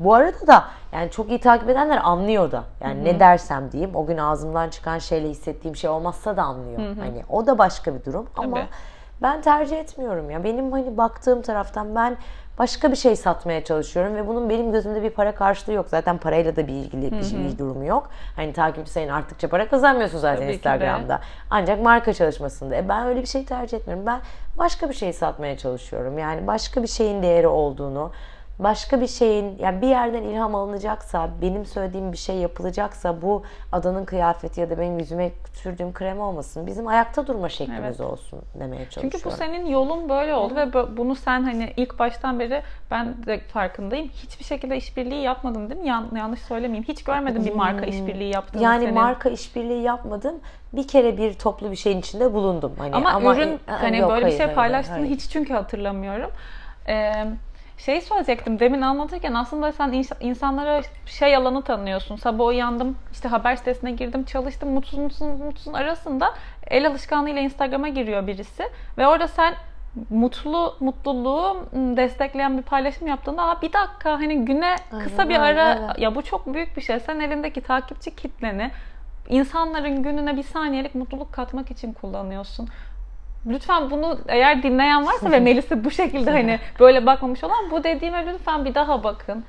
[0.00, 2.64] Bu arada da yani çok iyi takip edenler anlıyor da.
[2.80, 6.78] Yani ne dersem diyeyim o gün ağzımdan çıkan şeyle hissettiğim şey olmazsa da anlıyor.
[6.78, 8.68] Hani o da başka bir durum ama Tabii.
[9.22, 10.44] ben tercih etmiyorum ya.
[10.44, 12.16] Benim hani baktığım taraftan ben
[12.58, 15.86] başka bir şey satmaya çalışıyorum ve bunun benim gözümde bir para karşılığı yok.
[15.88, 18.10] Zaten parayla da bir ilgili bir, şey, bir durumu yok.
[18.36, 20.52] Hani takipçi sayın arttıkça para kazanmıyorsun zaten Tabii.
[20.52, 21.20] Instagram'da.
[21.50, 22.76] Ancak marka çalışmasında.
[22.76, 24.06] E ben öyle bir şey tercih etmiyorum.
[24.06, 24.20] Ben
[24.58, 26.18] başka bir şey satmaya çalışıyorum.
[26.18, 28.12] Yani başka bir şeyin değeri olduğunu,
[28.58, 33.42] başka bir şeyin yani bir yerden ilham alınacaksa, benim söylediğim bir şey yapılacaksa bu
[33.72, 36.66] adanın kıyafeti ya da benim yüzüme sürdüğüm krem olmasın.
[36.66, 38.00] Bizim ayakta durma şeklimiz Evet.
[38.00, 39.10] olsun demeye çalışıyorum.
[39.10, 43.26] Çünkü bu senin yolun böyle oldu ve bu- bunu sen hani ilk baştan beri ben
[43.26, 44.08] de farkındayım.
[44.08, 45.88] Hiçbir şekilde işbirliği yapmadın değil mi?
[45.88, 46.84] Yan- yanlış söylemeyeyim.
[46.88, 48.94] Hiç görmedim bir marka işbirliği yaptığını yani senin.
[48.94, 50.34] marka işbirliği yapmadım.
[50.72, 52.72] Bir kere bir toplu bir şeyin içinde bulundum.
[52.78, 55.10] Hani ama, ürün Aa, hani yok, böyle bir hayır, şey hayır, paylaştığını hayır.
[55.10, 56.30] hiç çünkü hatırlamıyorum.
[56.88, 57.12] Ee,
[57.78, 62.16] şey söyleyecektim demin anlatırken aslında sen ins- insanlara şey alanı tanıyorsun.
[62.16, 66.34] Sabah uyandım işte haber sitesine girdim çalıştım mutsuz mutsuz mutsuz arasında
[66.66, 68.62] el alışkanlığıyla Instagram'a giriyor birisi
[68.98, 69.54] ve orada sen
[70.10, 75.72] mutlu mutluluğu destekleyen bir paylaşım yaptığında Aa, bir dakika hani güne kısa bir Aynen, ara
[75.86, 75.98] evet.
[75.98, 77.00] ya bu çok büyük bir şey.
[77.00, 78.70] Sen elindeki takipçi kitleni
[79.28, 82.68] insanların gününe bir saniyelik mutluluk katmak için kullanıyorsun.
[83.46, 88.26] Lütfen bunu eğer dinleyen varsa ve Melis'e bu şekilde hani böyle bakmamış olan bu dediğime
[88.26, 89.44] lütfen bir daha bakın.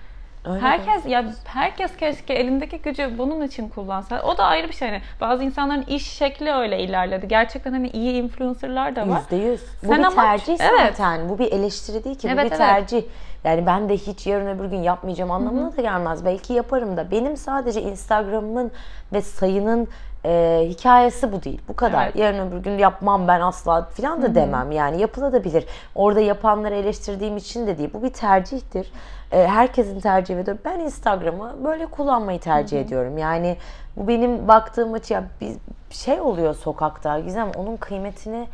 [0.45, 4.21] Öyle herkes ya herkes keşke elindeki gücü bunun için kullansa.
[4.21, 4.87] O da ayrı bir şey.
[4.89, 7.27] Hani bazı insanların iş şekli öyle ilerledi.
[7.27, 9.17] Gerçekten hani iyi influencerlar da var.
[9.19, 9.61] Yüzde yüz.
[9.83, 10.97] Bu Sen bir ama- tercih Evet.
[10.97, 11.29] zaten.
[11.29, 12.27] Bu bir eleştiri değil ki.
[12.27, 12.57] Bu Evet, bir evet.
[12.57, 13.03] tercih.
[13.43, 16.25] Yani ben de hiç yarın öbür gün yapmayacağım anlamına da gelmez.
[16.25, 17.11] Belki yaparım da.
[17.11, 18.71] Benim sadece Instagram'ımın
[19.13, 19.87] ve sayının
[20.29, 21.61] e, hikayesi bu değil.
[21.67, 22.05] Bu kadar.
[22.05, 22.15] Evet.
[22.15, 24.71] Yarın öbür gün yapmam ben asla filan da demem.
[24.71, 25.65] Yani yapılabilir.
[25.95, 27.89] Orada yapanları eleştirdiğim için de değil.
[27.93, 28.91] Bu bir tercihtir.
[29.31, 33.17] E, herkesin tercihi ve ben Instagram'ı böyle kullanmayı tercih ediyorum.
[33.17, 33.57] Yani
[33.95, 35.55] bu benim baktığım açı ya bir
[35.91, 38.47] şey oluyor sokakta Gizem onun kıymetini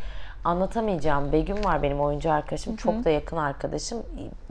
[0.45, 1.31] anlatamayacağım.
[1.31, 2.75] Begüm var benim oyuncu arkadaşım.
[2.75, 4.03] Çok da yakın arkadaşım.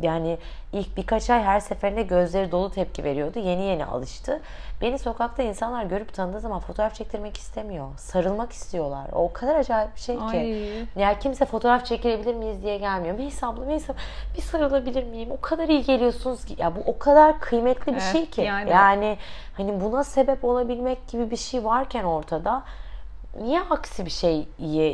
[0.02, 0.38] Yani
[0.72, 3.38] ilk birkaç ay her seferinde gözleri dolu tepki veriyordu.
[3.38, 4.40] Yeni yeni alıştı.
[4.80, 7.86] Beni sokakta insanlar görüp tanıdığı zaman fotoğraf çektirmek istemiyor.
[7.96, 9.06] Sarılmak istiyorlar.
[9.12, 10.22] O kadar acayip bir şey ki.
[10.22, 10.86] Ay.
[10.96, 13.18] Yani kimse fotoğraf çekilebilir miyiz diye gelmiyor.
[13.18, 13.94] Melis abla, abla
[14.36, 15.30] bir sarılabilir miyim?
[15.30, 16.54] O kadar iyi geliyorsunuz ki.
[16.58, 18.40] Ya bu o kadar kıymetli bir Evet, şey ki.
[18.40, 18.70] yani.
[18.70, 19.18] yani
[19.56, 22.62] hani buna sebep olabilmek gibi bir şey varken ortada
[23.40, 24.48] niye aksi bir şey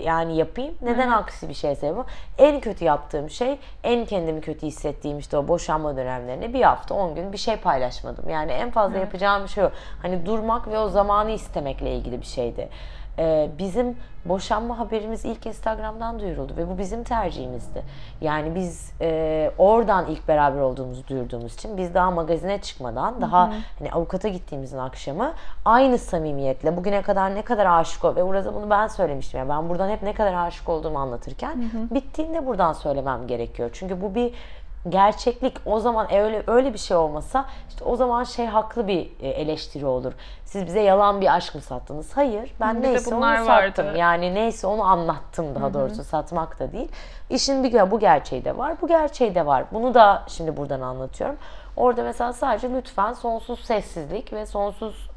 [0.04, 0.74] yani yapayım?
[0.82, 2.04] Neden aksi bir şey sebep?
[2.38, 7.14] En kötü yaptığım şey, en kendimi kötü hissettiğim işte o boşanma dönemlerinde bir hafta, 10
[7.14, 8.30] gün bir şey paylaşmadım.
[8.30, 9.70] Yani en fazla yapacağım şey o.
[10.02, 12.68] Hani durmak ve o zamanı istemekle ilgili bir şeydi.
[13.18, 17.82] Ee, bizim boşanma haberimiz ilk Instagram'dan duyuruldu ve bu bizim tercihimizdi.
[18.20, 23.92] Yani biz e, oradan ilk beraber olduğumuzu duyurduğumuz için biz daha magazine çıkmadan daha hani
[23.92, 25.32] avukata gittiğimizin akşamı
[25.64, 29.38] aynı samimiyetle bugüne kadar ne kadar aşık ol ve Uraz'a bunu ben söylemiştim.
[29.38, 33.70] Yani ben buradan hep ne kadar aşık olduğumu anlatırken bittiğinde buradan söylemem gerekiyor.
[33.72, 34.34] Çünkü bu bir
[34.88, 39.28] gerçeklik o zaman öyle öyle bir şey olmasa işte o zaman şey haklı bir e,
[39.28, 40.12] eleştiri olur.
[40.44, 42.16] Siz bize yalan bir aşk mı sattınız?
[42.16, 42.54] Hayır.
[42.60, 43.46] Ben de neyse onu sattım.
[43.86, 43.98] vardı.
[43.98, 46.88] Yani neyse onu anlattım daha doğrusu satmak da değil.
[47.30, 48.74] İşin bir bu gerçeği de var.
[48.82, 49.64] Bu gerçeği de var.
[49.72, 51.36] Bunu da şimdi buradan anlatıyorum.
[51.76, 55.10] Orada mesela sadece lütfen sonsuz sessizlik ve sonsuz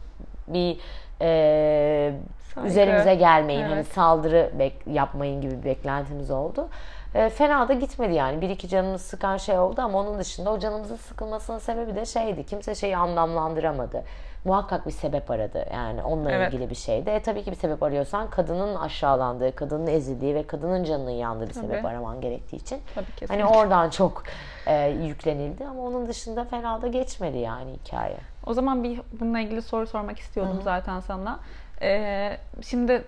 [0.48, 0.80] bir
[1.22, 2.14] e,
[2.54, 2.68] Saygı.
[2.70, 3.62] üzerimize gelmeyin.
[3.64, 3.88] Hani Evet.
[3.88, 6.68] saldırı bek- yapmayın gibi bir beklentimiz oldu.
[7.16, 8.42] E, fena da gitmedi yani.
[8.42, 12.46] Bir iki canımız sıkan şey oldu ama onun dışında o canımızın sıkılmasının sebebi de şeydi.
[12.46, 14.04] Kimse şeyi anlamlandıramadı.
[14.46, 15.66] Muhakkak bir sebep aradı.
[15.74, 16.54] Yani onunla Evet.
[16.54, 17.10] ilgili bir şeydi.
[17.10, 21.54] E, tabii ki bir sebep arıyorsan kadının aşağılandığı, kadının ezildiği ve kadının canının yandığı bir
[21.54, 21.88] sebep Tabii.
[21.88, 22.82] araman gerektiği için.
[22.96, 24.24] Tabii Hani oradan çok
[24.68, 28.18] e, yüklenildi ama onun dışında fena da geçmedi yani hikaye.
[28.46, 31.40] O zaman bir bununla ilgili soru sormak istiyordum zaten sana.
[31.82, 33.04] Ee, şimdi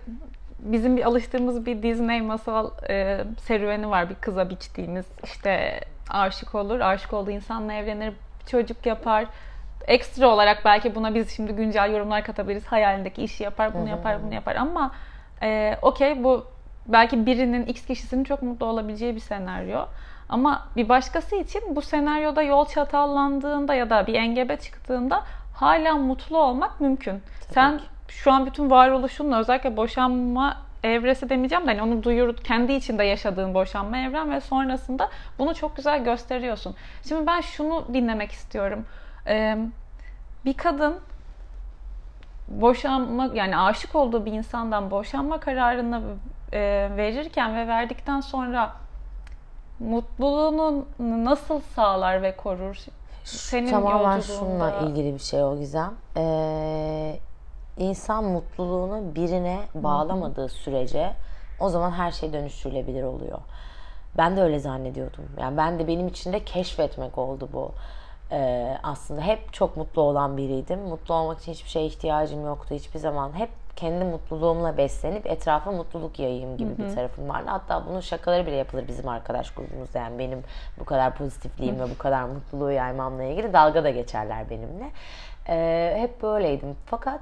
[0.72, 4.10] bizim bir alıştığımız bir Disney masal e, serüveni var.
[4.10, 8.14] Bir kıza biçtiğimiz işte aşık olur, aşık olduğu insanla evlenir,
[8.48, 9.26] çocuk yapar.
[9.88, 12.66] ekstra olarak belki buna biz şimdi güncel yorumlar katabiliriz.
[12.66, 14.92] Hayalindeki işi yapar, bunu yapar, bunu yapar ama
[15.42, 16.46] e, okey bu
[16.88, 19.86] belki birinin X kişisinin çok mutlu olabileceği bir senaryo.
[20.30, 25.24] Ama bir başkası için bu senaryoda yol çatallandığında ya da bir engebe çıktığında
[25.56, 27.22] hala mutlu olmak mümkün.
[27.50, 33.04] Sen şu an bütün varoluşunla özellikle boşanma evresi demeyeceğim de hani onu duyur kendi içinde
[33.04, 36.76] yaşadığın boşanma evren ve sonrasında bunu çok güzel gösteriyorsun.
[37.08, 38.86] Şimdi ben şunu dinlemek istiyorum.
[39.28, 39.58] Ee,
[40.46, 41.00] bir kadın
[42.48, 46.02] boşanma yani aşık olduğu bir insandan boşanma kararını
[46.54, 48.74] e, verirken ve verdikten sonra
[49.80, 52.78] mutluluğunu nasıl sağlar ve korur?
[53.24, 55.94] Senin Tamamen şununla ilgili bir şey o Gizem.
[56.18, 57.20] Ee,
[57.78, 61.14] insan mutluluğunu birine bağlamadığı sürece
[61.60, 63.40] o zaman her şey dönüştürülebilir oluyor.
[64.18, 65.26] Ben de öyle zannediyordum.
[65.40, 67.72] Yani ben de benim için de keşfetmek oldu bu.
[68.32, 70.80] Ee, aslında hep çok mutlu olan biriydim.
[70.80, 73.40] Mutlu olmak için hiçbir şeye ihtiyacım yoktu hiçbir zaman.
[73.40, 76.88] Hep kendi mutluluğumla beslenip etrafa mutluluk yayayım gibi hı hı.
[76.88, 77.46] bir tarafım vardı.
[77.50, 80.00] Hatta bunun şakaları bile yapılır bizim arkadaş grubumuzda.
[80.00, 80.44] Yani benim
[80.80, 84.92] bu kadar pozitifliğim ve bu kadar mutluluğu yaymamla ilgili dalga da geçerler benimle.
[85.50, 86.76] Ee, hep böyleydim.
[86.86, 87.20] Fakat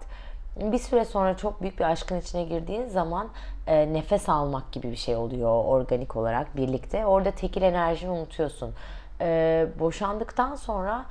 [0.56, 3.28] bir süre sonra çok büyük bir aşkın içine girdiğin zaman
[3.68, 7.06] e, nefes almak gibi bir şey oluyor organik olarak birlikte.
[7.06, 8.74] Orada tekil enerjini unutuyorsun.
[9.22, 11.06] E, boşandıktan sonra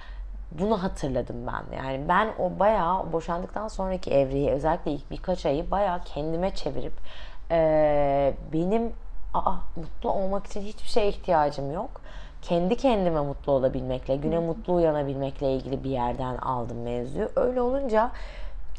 [0.51, 1.77] bunu hatırladım ben.
[1.77, 6.93] Yani ben o bayağı boşandıktan sonraki evreyi özellikle ilk birkaç ayı bayağı kendime çevirip
[7.51, 8.93] e, benim
[9.35, 12.01] aa, mutlu olmak için hiçbir şeye ihtiyacım yok.
[12.43, 17.29] Kendi kendime mutlu olabilmekle, güne mutlu uyanabilmekle ilgili bir yerden aldım mevzuyu.
[17.37, 18.11] Öyle olunca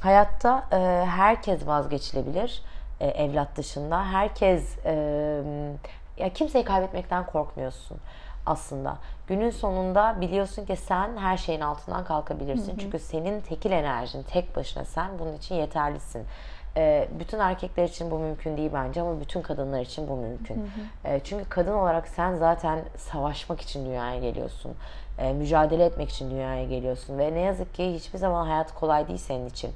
[0.04, 2.62] hayatta e, herkes vazgeçilebilir
[3.00, 4.06] e, evlat dışında.
[4.06, 4.94] Herkes e,
[6.18, 7.98] ya kimseyi kaybetmekten korkmuyorsun
[8.46, 8.98] aslında.
[9.28, 12.72] Günün sonunda biliyorsun ki sen her şeyin altından kalkabilirsin.
[12.72, 12.80] Hı hı.
[12.80, 16.26] Çünkü senin tekil enerjin tek başına sen bunun için yeterlisin.
[16.78, 20.56] E, bütün erkekler için bu mümkün değil bence ama bütün kadınlar için bu mümkün.
[20.56, 21.14] Hı hı.
[21.14, 24.76] E, çünkü kadın olarak sen zaten savaşmak için dünyaya geliyorsun.
[25.18, 29.20] E, mücadele etmek için dünyaya geliyorsun ve ne yazık ki hiçbir zaman hayat kolay değil
[29.20, 29.72] senin için.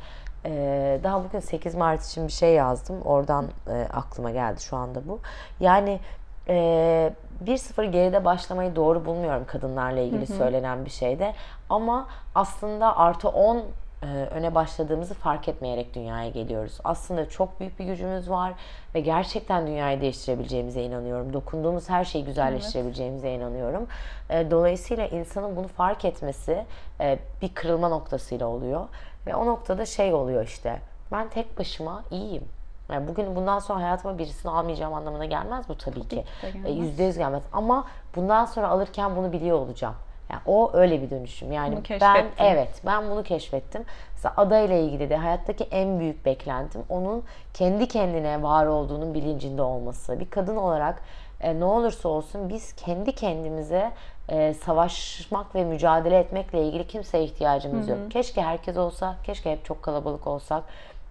[0.46, 3.02] E, daha bugün 8 Mart için bir şey yazdım.
[3.02, 5.20] Oradan e, aklıma geldi şu anda bu.
[5.60, 6.00] Yani
[6.48, 7.14] e,
[7.46, 10.38] 1-0 geride başlamayı doğru bulmuyorum kadınlarla ilgili hı hı.
[10.38, 11.34] söylenen bir şeyde.
[11.70, 13.62] Ama aslında artı 10 e,
[14.06, 16.78] öne başladığımızı fark etmeyerek dünyaya geliyoruz.
[16.84, 18.54] Aslında çok büyük bir gücümüz var
[18.96, 21.34] ve gerçekten dünyayı değiştirebileceğimize inanıyorum.
[21.34, 23.88] Dokunduğumuz her şeyi güzelleştirebileceğimize inanıyorum.
[24.30, 26.66] E, dolayısıyla insanın bunu fark etmesi
[27.02, 28.88] e, bir kırılma noktasıyla oluyor.
[29.28, 30.80] Ve o noktada şey oluyor işte.
[31.12, 32.44] Ben tek başıma iyiyim.
[32.92, 36.24] Yani bugün bundan sonra hayatıma birisini almayacağım anlamına gelmez bu tabii ki.
[36.70, 37.44] Yüzde yüz gelmez.
[37.54, 39.96] Ama bundan sonra alırken bunu biliyor olacağım.
[40.30, 41.52] Yani o öyle bir dönüşüm.
[41.52, 43.86] Yani ben evet ben bunu keşfettim.
[44.16, 50.20] Mesela adayla ilgili de hayattaki en büyük beklentim onun kendi kendine var olduğunun bilincinde olması.
[50.20, 51.02] Bir kadın olarak
[51.42, 53.92] e, ne olursa olsun biz kendi kendimize
[54.30, 58.00] e, savaşmak ve mücadele etmekle ilgili kimseye ihtiyacımız Hı-hı.
[58.00, 58.12] yok.
[58.12, 60.64] Keşke herkes olsa, keşke hep çok kalabalık olsak.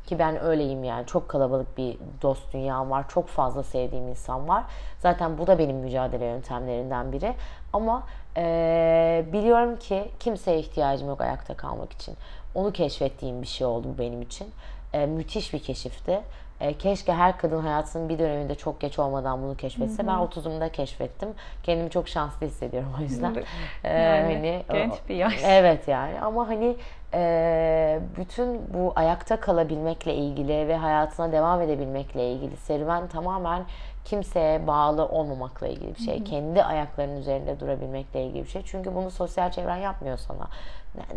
[0.06, 1.06] Ki ben öyleyim yani.
[1.06, 3.08] Çok kalabalık bir dost dünyam var.
[3.08, 4.64] Çok fazla sevdiğim insan var.
[4.98, 7.34] Zaten bu da benim mücadele yöntemlerinden biri.
[7.72, 8.02] Ama
[8.36, 12.16] e, biliyorum ki kimseye ihtiyacım yok ayakta kalmak için.
[12.54, 14.48] Onu keşfettiğim bir şey oldu bu benim için.
[14.92, 16.20] E, müthiş bir keşifti.
[16.60, 20.02] E, keşke her kadın hayatının bir döneminde çok geç olmadan bunu keşfetse.
[20.02, 20.06] Hı hı.
[20.06, 21.28] Ben 30'umda keşfettim.
[21.62, 23.36] Kendimi çok şanslı hissediyorum o yüzden.
[23.84, 25.42] Ee, yani, hani genç bir yaş.
[25.44, 26.76] Evet yani ama hani
[27.14, 33.64] e, bütün bu ayakta kalabilmekle ilgili ve hayatına devam edebilmekle ilgili serüven tamamen
[34.06, 36.16] kimseye bağlı olmamakla ilgili bir şey.
[36.16, 36.24] Hı hı.
[36.24, 38.62] Kendi ayaklarının üzerinde durabilmekle ilgili bir şey.
[38.62, 40.48] Çünkü bunu sosyal çevren yapmıyor sana.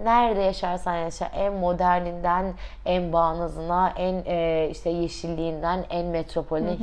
[0.03, 2.53] Nerede yaşarsan yaşa en moderninden
[2.85, 6.13] en bağnazına en e, işte yeşilliğinden en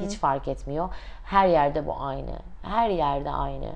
[0.01, 0.07] hı.
[0.07, 0.89] hiç fark etmiyor.
[1.25, 2.33] Her yerde bu aynı.
[2.63, 3.67] Her yerde aynı.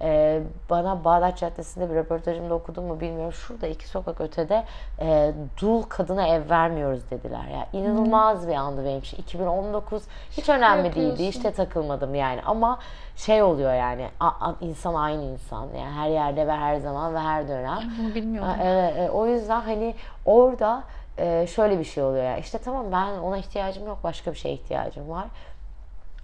[0.00, 3.32] Ee, bana Bağdat Caddesi'nde bir röportajımda okudum mu bilmiyorum.
[3.32, 4.64] Şurada iki sokak ötede
[5.00, 7.44] e, dul kadına ev vermiyoruz dediler.
[7.52, 8.48] Yani inanılmaz hmm.
[8.48, 9.16] bir andı benim için.
[9.16, 11.22] 2019 hiç önemli değildi.
[11.22, 12.42] İşte takılmadım yani.
[12.46, 12.78] Ama
[13.16, 15.68] şey oluyor yani a, a, insan aynı insan.
[15.78, 17.78] Yani her yerde ve her zaman ve her dönem.
[17.98, 18.50] Bunu bilmiyorum.
[18.62, 20.82] Evet, e, o yüzden hani orada
[21.18, 22.24] e, şöyle bir şey oluyor.
[22.24, 22.40] Yani.
[22.40, 23.98] İşte tamam ben ona ihtiyacım yok.
[24.04, 25.24] Başka bir şeye ihtiyacım var.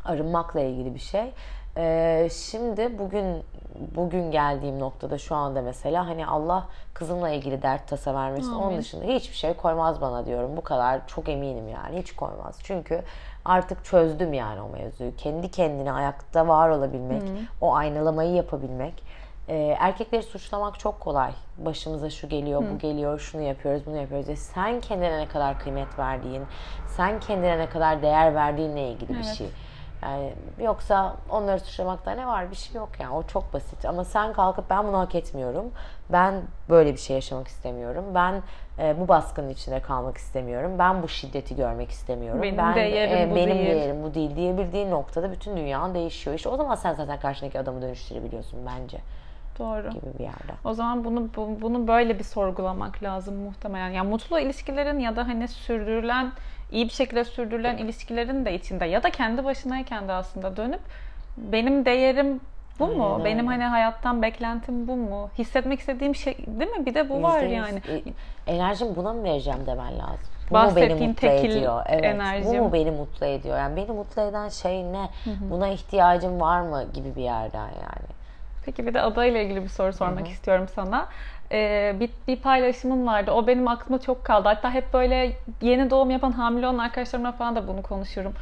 [0.04, 1.32] Arınmakla ilgili bir şey.
[1.76, 3.42] Ee, şimdi bugün
[3.96, 8.52] bugün geldiğim noktada şu anda mesela hani Allah kızımla ilgili dert tasa vermesin.
[8.52, 8.62] Amin.
[8.62, 10.56] Onun dışında hiçbir şey koymaz bana diyorum.
[10.56, 11.98] Bu kadar çok eminim yani.
[11.98, 12.58] Hiç koymaz.
[12.62, 13.02] Çünkü
[13.44, 15.16] artık çözdüm yani o mevzuyu.
[15.16, 17.26] Kendi kendine ayakta var olabilmek, Hı.
[17.60, 19.02] o aynalamayı yapabilmek
[19.48, 21.32] e, erkekleri suçlamak çok kolay.
[21.58, 24.28] Başımıza şu geliyor, bu geliyor, şunu yapıyoruz, bunu yapıyoruz.
[24.28, 26.42] E, sen kendine ne kadar kıymet verdiğin,
[26.86, 29.24] sen kendine ne kadar değer verdiğinle ilgili bir Evet.
[29.24, 29.46] şey.
[30.02, 32.50] Yani yoksa onları suçlamakta ne var?
[32.50, 33.14] Bir şey yok yani.
[33.14, 33.84] O çok basit.
[33.84, 35.64] Ama sen kalkıp ben bunu hak etmiyorum.
[36.12, 36.34] Ben
[36.68, 38.04] böyle bir şey yaşamak istemiyorum.
[38.14, 38.42] Ben
[38.78, 40.72] e, bu baskının içinde kalmak istemiyorum.
[40.78, 42.42] Ben bu şiddeti görmek istemiyorum.
[42.42, 43.66] Benim ben değerim bu benim değil.
[43.66, 46.36] değerim bu değil diyebildiğin noktada bütün dünyan değişiyor.
[46.36, 48.98] İşte o zaman sen zaten karşındaki adamı dönüştürebiliyorsun bence
[49.60, 49.90] Doğru.
[49.90, 50.52] gibi bir yerde.
[50.64, 53.88] O zaman bunu bu- bunu böyle bir sorgulamak lazım muhtemelen.
[53.90, 56.32] Yani mutlu ilişkilerin ya da hani sürdürülen
[56.70, 60.80] iyi bir şekilde sürdürülen ilişkilerin de içinde ya da kendi başınayken de aslında dönüp
[61.36, 62.40] benim değerim
[62.78, 63.12] bu mu?
[63.12, 63.24] Aynen.
[63.24, 65.30] Benim hani hayattan beklentim bu mu?
[65.38, 66.86] Hissetmek istediğim şey değil mi?
[66.86, 67.56] Bir de bu var Yüzde yüz.
[67.56, 67.82] yani.
[68.46, 70.26] E, Enerjimi buna mı vereceğim demen lazım.
[70.50, 71.82] Bu mu beni mutlu tekil ediyor?
[71.88, 72.02] Evet.
[72.02, 72.62] Bu enerjim.
[72.62, 73.58] mu beni mutlu ediyor?
[73.58, 75.08] Yani beni mutlu eden şey ne?
[75.26, 78.19] Buna ihtiyacım var mı gibi bir yerden yani.
[78.64, 81.06] Peki bir de adayla ilgili bir soru sormak istiyorum sana.
[81.52, 83.30] Ee, bir, bir paylaşımın vardı.
[83.30, 84.48] O benim aklıma çok kaldı.
[84.48, 88.32] Hatta hep böyle yeni doğum yapan hamile olan arkadaşlarımla falan da bunu konuşurum.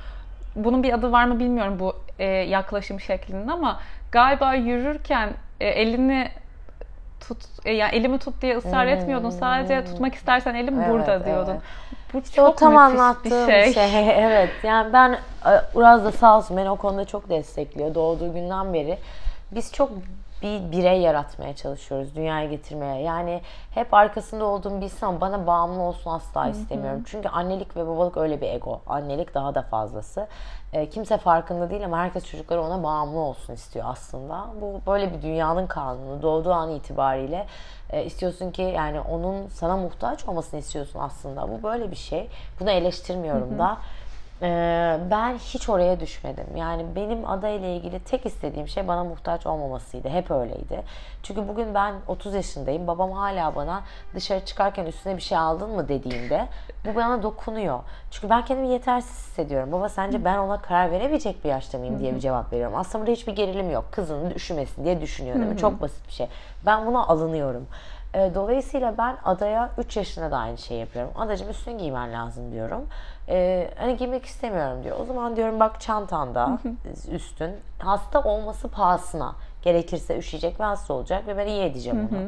[0.57, 3.81] Bunun bir adı var mı bilmiyorum bu e, yaklaşım şeklinin ama
[4.12, 6.28] galiba yürürken e, elini
[7.20, 9.31] tut e, yani elimi tut diye ısrar etmiyordun.
[9.31, 10.83] Sadece tutmak istersen elim Hmm.
[10.83, 11.52] Evet, burada diyordun.
[11.52, 11.62] evet.
[12.14, 14.11] Bu İşte o çok tam müthiş anlattığım bir şey.
[14.24, 15.12] evet yani ben
[15.46, 17.94] e, Uraz da sağ olsun beni o konuda çok destekliyor.
[17.94, 18.98] Doğduğu günden beri
[19.52, 19.90] biz çok
[20.42, 23.02] bir birey yaratmaya çalışıyoruz dünyaya getirmeye.
[23.02, 27.02] Yani hep arkasında olduğum bir insan bana bağımlı olsun asla istemiyorum.
[27.06, 28.80] Çünkü annelik ve babalık öyle bir ego.
[28.87, 30.26] Annelik daha da fazlası.
[30.72, 34.46] E, kimse farkında değil ama herkes çocukları ona bağımlı olsun istiyor aslında.
[34.61, 36.22] Bu böyle bir dünyanın kanunu.
[36.22, 37.46] Doğduğu an itibariyle
[37.90, 41.48] e, istiyorsun ki yani onun sana muhtaç olmasını istiyorsun aslında.
[41.48, 42.28] Bu böyle bir şey.
[42.61, 43.78] Bunu eleştirmiyorum da.
[44.42, 46.57] Ee, ben hiç oraya düşmedim.
[46.57, 50.09] Yani benim adayla ilgili tek istediğim şey bana muhtaç olmamasıydı.
[50.09, 50.83] Hep öyleydi.
[51.22, 52.87] Çünkü bugün ben 30 yaşındayım.
[52.87, 53.83] Babam hala bana
[54.14, 56.46] dışarı çıkarken üstüne bir şey aldın mı dediğinde
[56.87, 57.81] bu bana dokunuyor.
[58.11, 59.72] Çünkü ben kendimi yetersiz hissediyorum.
[59.72, 62.77] Baba sence ben ona karar verebilecek bir yaşta mıyım diye bir cevap veriyorum.
[62.77, 63.85] Aslında burada hiçbir gerilim yok.
[63.92, 65.57] Kızının üşümesin diye düşünüyor değil mi?
[65.59, 66.27] Çok basit bir şey.
[66.66, 67.66] Ben buna alınıyorum.
[68.14, 71.12] E, Dolayısıyla ben adaya 3 yaşında da aynı şey yapıyorum.
[71.16, 72.86] Adacığım üstünü giymen lazım diyorum.
[73.28, 74.96] E, hani giymek istemiyorum diyor.
[75.00, 76.58] O zaman diyorum bak çantanda
[77.10, 79.34] üstün hasta olması pahasına.
[79.62, 82.18] Gerekirse üşüyecek ve hasta olacak ve ben iyi edeceğim onu.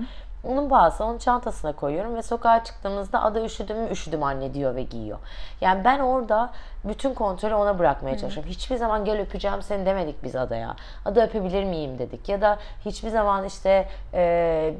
[0.44, 4.82] Onun pahasına onun çantasına koyuyorum ve sokağa çıktığımızda ada üşüdüm mü üşüdüm anne diyor ve
[4.82, 5.18] giyiyor.
[5.60, 6.50] Yani ben orada
[6.84, 8.50] bütün kontrolü ona bırakmaya çalışıyorum.
[8.50, 10.76] Hiçbir zaman gel öpeceğim seni demedik biz adaya.
[11.04, 12.28] Ada öpebilir miyim dedik.
[12.28, 14.74] Ya da hiçbir zaman işte e,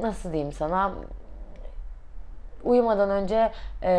[0.00, 0.92] nasıl diyeyim sana
[2.64, 3.92] uyumadan önce e,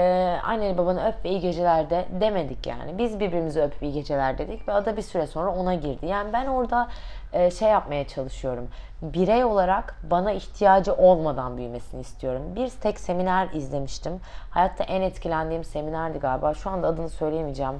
[0.43, 2.97] anneni babanı öp ve iyi geceler de demedik yani.
[2.97, 6.05] Biz birbirimizi öpüp iyi geceler dedik ve ada bir süre sonra ona girdi.
[6.05, 6.87] Yani ben orada
[7.33, 8.67] e, şey yapmaya çalışıyorum.
[9.03, 12.41] Birey olarak bana ihtiyacı olmadan büyümesini istiyorum.
[12.55, 14.19] Bir tek seminer izlemiştim.
[14.49, 16.53] Hayatta en etkilendiğim seminerdi galiba.
[16.53, 17.73] Şu anda adını söyleyemeyeceğim.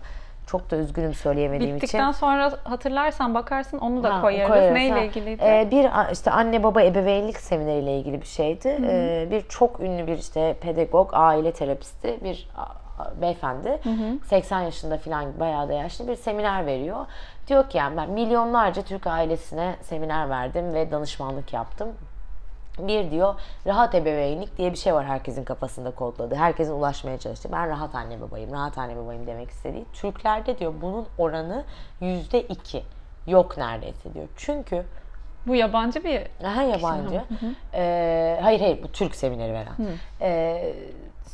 [0.47, 1.88] Çok da üzgünüm söyleyemediğim için.
[1.88, 4.49] Bittikten sonra hatırlarsan bakarsın onu da Ha, koyarız.
[4.51, 4.99] koyarız, Neyle ha.
[4.99, 5.43] ilgiliydi?
[5.43, 8.77] Ee, bir işte anne baba ebeveynlik semineriyle ilgili bir şeydi.
[8.88, 12.62] Ee, bir çok ünlü bir işte pedagog, aile terapisti bir a-
[13.03, 13.79] a- beyefendi.
[14.25, 17.05] 80 yaşında falan bayağı da yaşlı bir seminer veriyor.
[17.47, 21.89] Diyor ki yani ben milyonlarca Türk ailesine seminer verdim ve danışmanlık yaptım.
[22.79, 23.36] Bir diyor
[23.67, 26.36] rahat ebeveynlik diye bir şey var herkesin kafasında kodladığı.
[26.36, 27.51] Herkesin ulaşmaya çalıştığı.
[27.51, 29.86] Ben rahat anne babayım, rahat anne babayım demek istediği.
[29.93, 31.63] Türklerde diyor bunun oranı
[32.01, 32.84] yüzde iki.
[33.27, 34.27] Yok neredeyse diyor.
[34.38, 34.86] Çünkü
[35.47, 37.21] Bu yabancı bir Aha yabancı.
[37.73, 39.73] Ee, hayır hayır bu Türk semineri veren.
[40.21, 40.73] Ee,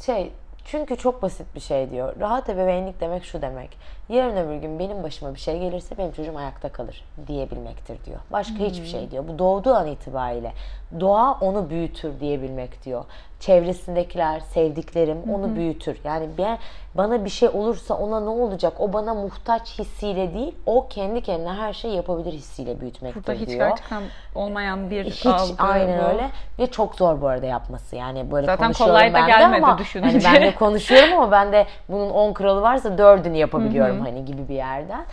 [0.06, 0.32] şey
[0.66, 2.20] çünkü çok basit bir şey diyor.
[2.20, 3.78] Rahat ebeveynlik demek şu demek.
[4.10, 8.20] Yarın öbür gün benim başıma bir şey gelirse benim çocuğum ayakta kalır diyebilmektir diyor.
[8.32, 9.24] Başka hiçbir şey diyor.
[9.28, 10.52] Bu doğduğu an itibariyle
[11.00, 13.06] doğa onu büyütür diyebilmek diyor.
[13.40, 16.00] Çevresindekiler, sevdiklerim onu büyütür.
[16.04, 16.58] Yani ben
[16.96, 18.74] bana bir şey olursa ona ne olacak?
[18.80, 23.50] O bana muhtaç hissiyle değil, o kendi kendine her şeyi yapabilir hissiyle büyütmektir burada hiç
[23.50, 23.68] diyor.
[23.70, 24.04] gerçekten
[24.36, 26.08] olmayan bir Hiç algı aynen bu.
[26.10, 29.32] öyle ve çok zor bu arada yapması yani böyle Zaten konuşuyorum kolay da ben de
[29.32, 30.28] gelmedi ama düşününce.
[30.28, 34.48] hani ben de konuşuyorum ama ben de bunun 10 kuralı varsa 4'ünü yapabiliyorum hani gibi
[34.50, 35.06] bir yerden.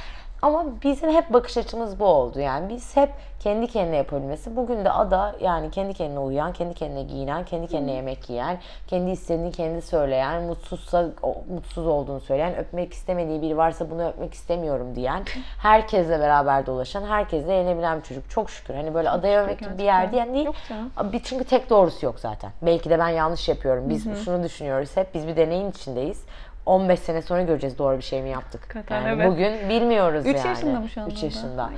[0.43, 2.41] Ama bizim hep bakış açımız bu oldu.
[2.41, 3.11] Yani biz hep
[3.41, 4.57] kendi kendine yapabilmesi.
[4.57, 9.11] Bugün de ada yani kendi kendine uyuyan, kendi kendine giyinen, kendi kendine yemek yiyen, kendi
[9.11, 11.09] istediğini kendi söyleyen, mutsuzsa
[11.55, 15.23] mutsuz olduğunu söyleyen, öpmek istemediği biri varsa bunu öpmek istemiyorum diyen,
[15.63, 18.31] herkesle beraber dolaşan, herkesle eğlenebilen bir çocuk.
[18.31, 18.75] Çok şükür.
[18.75, 20.47] Hani böyle adaya övmek gibi bir yer diyen değil.
[20.47, 20.91] Yok canım.
[21.25, 22.51] Çünkü tek doğrusu yok zaten.
[22.63, 23.89] Belki de ben yanlış yapıyorum.
[23.89, 25.15] Biz şunu düşünüyoruz hep.
[25.15, 26.25] Biz bir deneyin içindeyiz.
[26.67, 28.63] 15 sene sonra göreceğiz doğru bir şey mi yaptık.
[28.63, 29.33] Hakikaten, yani evet.
[29.33, 30.49] bugün bilmiyoruz Üç yani.
[30.49, 31.27] yaşında mı şu anda 3 da?
[31.27, 31.71] yaşında.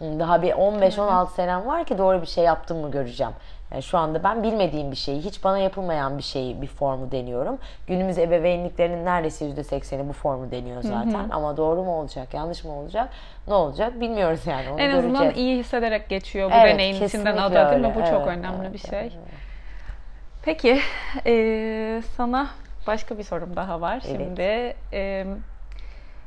[0.00, 3.32] Daha bir 15-16 senem var ki doğru bir şey yaptım mı göreceğim.
[3.72, 7.58] Yani şu anda ben bilmediğim bir şeyi, hiç bana yapılmayan bir şeyi, bir formu deniyorum.
[7.86, 11.30] Günümüz ebeveynliklerinin neredeyse %80'i bu formu deniyor zaten.
[11.30, 13.08] Ama doğru mu olacak, yanlış mı olacak,
[13.48, 14.70] ne olacak bilmiyoruz yani.
[14.70, 15.48] Onu En azından göreceğiz.
[15.48, 17.92] iyi hissederek geçiyor bu Evet, deneyin içinden ada değil mi?
[17.94, 19.00] Bu çok Evet, önemli evet, bir şey.
[19.00, 19.12] evet.
[20.44, 20.80] Peki
[21.24, 22.46] eee, sana
[22.86, 24.00] başka bir sorum daha var.
[24.00, 25.26] Şimdi eee,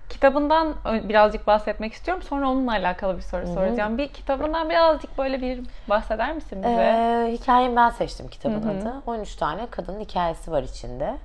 [0.10, 2.24] kitabından birazcık bahsetmek istiyorum.
[2.24, 3.97] Sonra onunla alakalı bir soru soracağım.
[3.97, 6.70] Bir kitabından birazcık böyle bir bahseder misin bize?
[6.72, 8.93] Ee, hikayemi ben seçtim kitabın adı.
[9.07, 11.16] 13 tane kadının hikayesi var içinde.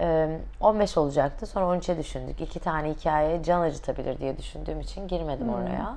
[0.00, 1.46] Ee, 15 olacaktı.
[1.46, 2.40] Sonra 13'e düşündük.
[2.40, 5.94] İki tane hikaye can acıtabilir diye düşündüğüm için girmedim oraya.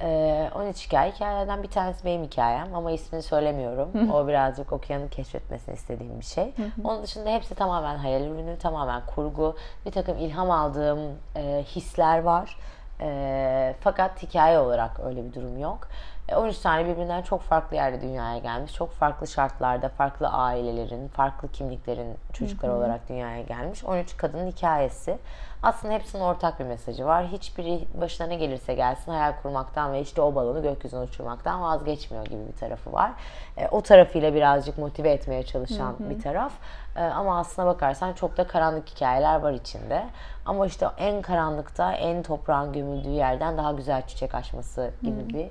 [0.00, 1.10] Ee, 13 hikaye.
[1.12, 4.10] Hikayelerden bir tanesi benim hikayem ama ismini söylemiyorum.
[4.12, 6.52] O birazcık okuyanın keşfetmesini istediğim bir şey.
[6.84, 9.56] Onun dışında hepsi tamamen hayal ürünü, tamamen kurgu.
[9.86, 10.98] Bir takım ilham aldığım
[11.36, 12.56] e, hisler var.
[13.00, 15.88] E, fakat hikaye olarak öyle bir durum yok.
[16.28, 18.74] E, 13 tane birbirinden çok farklı yerde dünyaya gelmiş.
[18.74, 23.84] Çok farklı şartlarda, farklı ailelerin, farklı kimliklerin çocukları olarak dünyaya gelmiş.
[23.84, 25.18] 13 kadının hikayesi.
[25.62, 27.26] Aslında hepsinin ortak bir mesajı var.
[27.26, 32.46] Hiçbiri başına ne gelirse gelsin hayal kurmaktan ve işte o balonu gökyüzüne uçurmaktan vazgeçmiyor gibi
[32.52, 33.12] bir tarafı var.
[33.56, 36.52] E, o tarafıyla birazcık motive etmeye çalışan bir taraf.
[36.96, 40.06] E, ama aslına bakarsan çok da karanlık hikayeler var içinde.
[40.46, 45.48] Ama işte en karanlıkta, en toprağın gömüldüğü yerden daha güzel çiçek açması gibi bir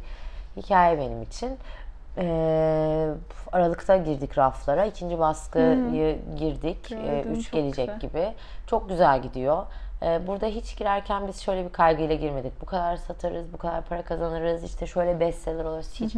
[0.58, 1.58] hikaye benim için.
[2.18, 3.10] Ee,
[3.52, 4.86] Aralıkta girdik raflara.
[4.86, 6.92] İkinci baskıyı girdik.
[6.92, 8.00] Ee, Gördüm, üç çok gelecek güzel.
[8.00, 8.34] gibi.
[8.68, 9.66] Çok güzel gidiyor.
[10.04, 12.62] Ee, burada hiç girerken biz şöyle bir kaygıyla girmedik.
[12.62, 15.88] Bu kadar satarız, bu kadar para kazanırız, işte şöyle bestseller oluruz.
[15.94, 16.14] Hiç.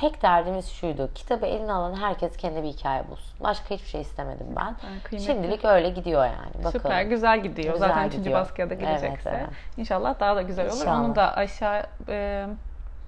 [0.00, 1.10] Tek derdimiz şuydu.
[1.14, 3.38] Kitabı eline alan herkes kendi bir hikaye bulsun.
[3.44, 4.76] Başka hiçbir şey istemedim ben.
[5.04, 5.26] kıymetli.
[5.32, 6.54] Şimdilik öyle gidiyor yani.
[6.58, 6.72] Bakalım.
[6.72, 7.74] Süper güzel gidiyor.
[7.74, 8.40] Güzel Zaten üçüncü gidiyor.
[8.40, 9.30] baskıya da Evet, gelecekse.
[9.30, 9.48] evet.
[9.76, 10.76] İnşallah daha da güzel olur.
[10.76, 11.00] İnşallah.
[11.04, 12.46] Onu da aşağı e,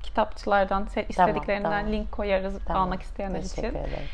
[0.08, 1.92] kitapçılardan istediklerinden tamam.
[1.92, 2.82] link koyarız Tamam.
[2.82, 3.78] almak isteyenler Teşekkür için.
[3.78, 4.04] ederim.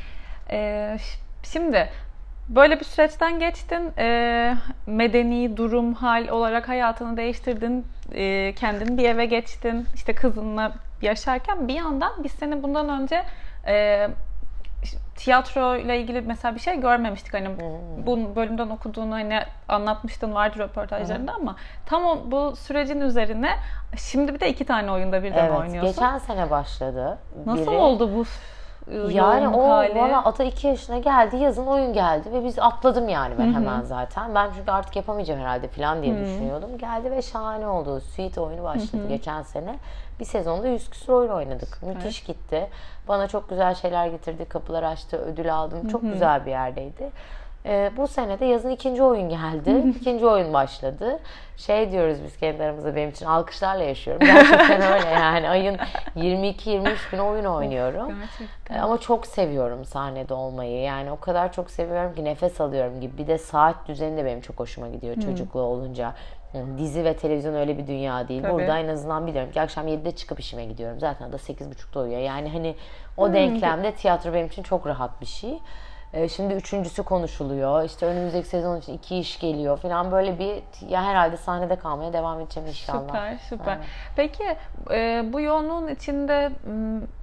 [0.50, 1.18] E, ş-
[1.52, 1.88] şimdi
[2.48, 3.92] böyle bir süreçten geçtin.
[3.98, 7.86] E, medeni durum, hal olarak hayatını değiştirdin.
[8.14, 9.86] E, kendin bir eve geçtin.
[9.94, 10.72] İşte kızınla
[11.02, 13.22] yaşarken bir yandan biz seni bundan önce
[13.66, 14.08] e,
[15.16, 17.48] tiyatro ile ilgili mesela bir şey görmemiştik hani
[18.06, 21.56] bu bölümden okuduğunu hani anlatmıştın vardı röportajlarında ama
[21.86, 23.50] tam o, bu sürecin üzerine
[23.96, 25.92] şimdi bir de iki tane oyunda birden Evet, oynuyorsun.
[25.92, 27.18] geçen sene başladı.
[27.46, 27.76] Nasıl biri.
[27.76, 28.24] oldu bu
[28.92, 29.94] Yani yoğunluk o hali?
[29.94, 34.34] valla ata 2 yaşına geldi, yazın oyun geldi ve biz atladım yani ben hemen zaten.
[34.34, 36.78] Ben çünkü artık yapamayacağım herhalde falan diye düşünüyordum.
[36.78, 38.00] Geldi ve şahane oldu.
[38.00, 39.78] Suite oyunu başladı geçen sene.
[40.20, 41.82] Bir sezonda 100 küsur oyun oynadık.
[41.82, 42.68] Müthiş gitti.
[43.08, 45.88] Bana çok güzel şeyler getirdi, kapılar açtı, ödül aldım.
[45.88, 47.10] Çok güzel bir yerdeydi.
[47.66, 49.84] Ee, bu sene de yazın ikinci oyun geldi.
[50.00, 51.18] ikinci oyun başladı.
[51.56, 54.26] Şey diyoruz biz kendi aramızda benim için alkışlarla yaşıyorum.
[54.26, 55.48] Gerçekten öyle yani.
[55.48, 55.76] Ayın
[56.16, 58.08] 22-23 gün oyun oynuyorum.
[58.20, 58.78] Gerçekten.
[58.78, 60.80] Ama çok seviyorum sahnede olmayı.
[60.82, 63.18] Yani o kadar çok seviyorum ki nefes alıyorum gibi.
[63.18, 66.14] Bir de saat düzeni de benim çok hoşuma gidiyor çocuklu olunca.
[66.54, 68.42] Yani dizi ve televizyon öyle bir dünya değil.
[68.42, 68.52] Tabii.
[68.52, 71.00] Burada en azından biliyorum ki akşam 7'de çıkıp işime gidiyorum.
[71.00, 72.20] Zaten da 8.30'da uyuyor.
[72.20, 72.74] Yani hani
[73.16, 75.58] o denklemde tiyatro benim için çok rahat bir şey.
[76.14, 77.84] Ee, Şimdi üçüncüsü konuşuluyor.
[77.84, 82.40] İşte önümüzdeki sezon için iki iş geliyor falan böyle bir ya herhalde sahnede kalmaya devam
[82.40, 83.00] edeceğim inşallah.
[83.06, 83.76] Süper, süper.
[83.76, 83.86] Evet.
[84.16, 84.44] Peki
[84.90, 86.50] e, bu yoğunluğun içinde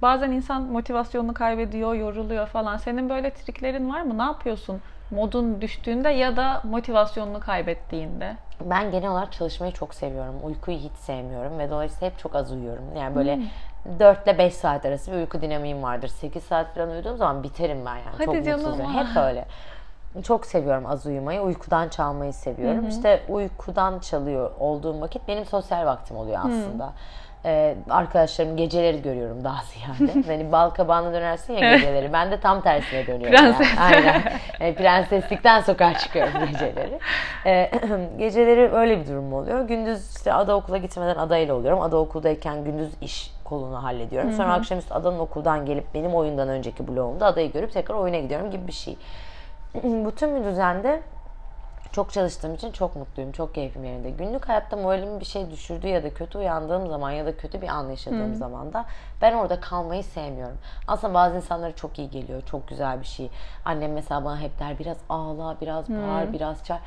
[0.02, 2.76] bazen insan motivasyonunu kaybediyor, yoruluyor falan.
[2.76, 4.18] Senin böyle triklerin var mı?
[4.18, 4.80] Ne yapıyorsun?
[5.10, 8.36] Modun düştüğünde ya da motivasyonunu kaybettiğinde.
[8.60, 10.34] Ben genel olarak çalışmayı çok seviyorum.
[10.44, 12.84] Uykuyu hiç sevmiyorum ve dolayısıyla hep çok az uyuyorum.
[12.96, 13.42] Yani böyle Hmm.
[13.98, 16.08] 4 ile 5 saat arası bir uyku dinamiğim vardır.
[16.08, 18.14] 8 saat falan uyuduğum zaman biterim ben yani.
[18.18, 18.60] Hadi çok canım.
[18.60, 18.94] mutsuzum.
[18.94, 19.44] Hep öyle.
[20.22, 21.40] Çok seviyorum az uyumayı.
[21.40, 22.88] Uykudan çalmayı seviyorum.
[22.88, 26.92] İşte uykudan çalıyor olduğum vakit benim sosyal vaktim oluyor aslında.
[27.44, 30.26] Ee, arkadaşlarım geceleri görüyorum daha ziyade.
[30.26, 32.12] hani bal kabağına dönersin ya geceleri.
[32.12, 33.38] Ben de tam tersine dönüyorum.
[33.38, 33.68] Prenses.
[33.76, 33.80] Yani.
[33.94, 34.22] Aynen.
[34.60, 36.98] Yani prenseslikten sokağa çıkıyorum geceleri.
[37.46, 37.70] Ee,
[38.18, 39.68] geceleri öyle bir durum oluyor.
[39.68, 41.80] Gündüz işte ada okula gitmeden adayla oluyorum.
[41.80, 44.32] Ada okuldayken gündüz iş kolunu hallediyorum.
[44.32, 48.66] Sonra akşamüstü adanın okuldan gelip benim oyundan önceki bloğumda adayı görüp tekrar oyuna gidiyorum gibi
[48.66, 48.96] bir şey.
[49.74, 51.02] Bütün bir düzende
[51.92, 54.10] çok çalıştığım için çok mutluyum, çok keyfim yerinde.
[54.10, 57.68] Günlük hayatta moralimi bir şey düşürdü ya da kötü uyandığım zaman ya da kötü bir
[57.68, 58.84] an yaşadığım zaman da
[59.22, 60.58] ben orada kalmayı sevmiyorum.
[60.88, 63.30] Aslında bazı insanlara çok iyi geliyor, çok güzel bir şey.
[63.64, 66.80] Annem mesela bana hep der biraz ağla, biraz bağır, biraz çağır.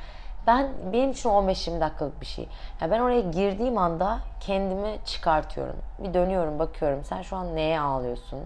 [0.48, 2.48] Ben benim için 15-20 dakikalık bir şey.
[2.82, 5.76] Yani ben oraya girdiğim anda kendimi çıkartıyorum.
[6.00, 7.04] Bir dönüyorum, bakıyorum.
[7.04, 8.39] Sen şu an neye ağlıyorsun?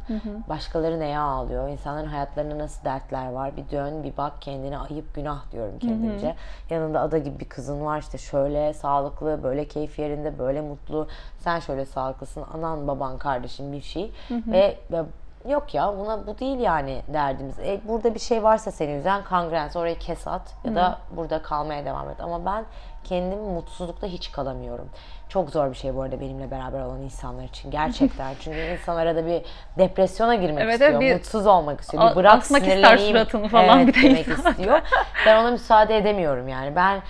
[0.49, 1.69] Başkaları neye ağlıyor?
[1.69, 3.57] İnsanların hayatlarında nasıl dertler var?
[3.57, 4.77] Bir dön, bir bak kendine.
[4.77, 6.35] Ayıp, günah diyorum kendimce.
[6.69, 11.07] Yanında ada gibi bir kızın var işte şöyle sağlıklı, böyle keyif yerinde, böyle mutlu.
[11.37, 12.43] Sen şöyle sağlıklısın.
[12.53, 14.11] Anan, baban, kardeşin bir şey.
[14.31, 15.03] Ve, ve
[15.47, 17.59] Yok ya buna bu değil yani derdimiz.
[17.59, 21.85] E, burada bir şey varsa senin yüzden kangren orayı kes at ya da burada kalmaya
[21.85, 22.21] devam et.
[22.21, 22.65] Ama ben
[23.03, 24.89] kendimi mutsuzlukta hiç kalamıyorum.
[25.29, 27.71] Çok zor bir şey bu arada benimle beraber olan insanlar için.
[27.71, 28.33] Gerçekten.
[28.39, 29.41] Çünkü insan arada bir
[29.77, 30.99] depresyona girmek Evet, istiyor.
[30.99, 32.03] bir- mutsuz olmak istiyor.
[32.03, 33.11] A- Bir bırak asmak ister sinirleneyim.
[33.17, 34.81] suratını falan evet, bir de demek istiyor.
[35.25, 36.75] Ben ona müsaade edemiyorum yani.
[36.75, 37.01] Ben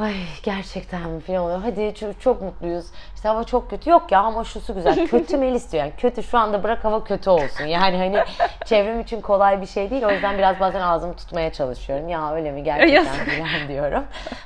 [0.00, 1.60] Ay gerçekten mi falan oluyor.
[1.62, 2.86] Hadi çok, çok mutluyuz.
[3.14, 3.90] İşte hava çok kötü.
[3.90, 5.06] Yok ya ama şusu güzel.
[5.10, 5.84] Kötü Melis diyor.
[5.84, 7.64] Yani kötü şu anda bırak hava kötü olsun.
[7.64, 8.24] Yani hani
[8.64, 10.04] çevrem için kolay bir şey değil.
[10.04, 12.08] O yüzden biraz bazen ağzımı tutmaya çalışıyorum.
[12.08, 14.04] Ya öyle mi gerçekten falan diyorum.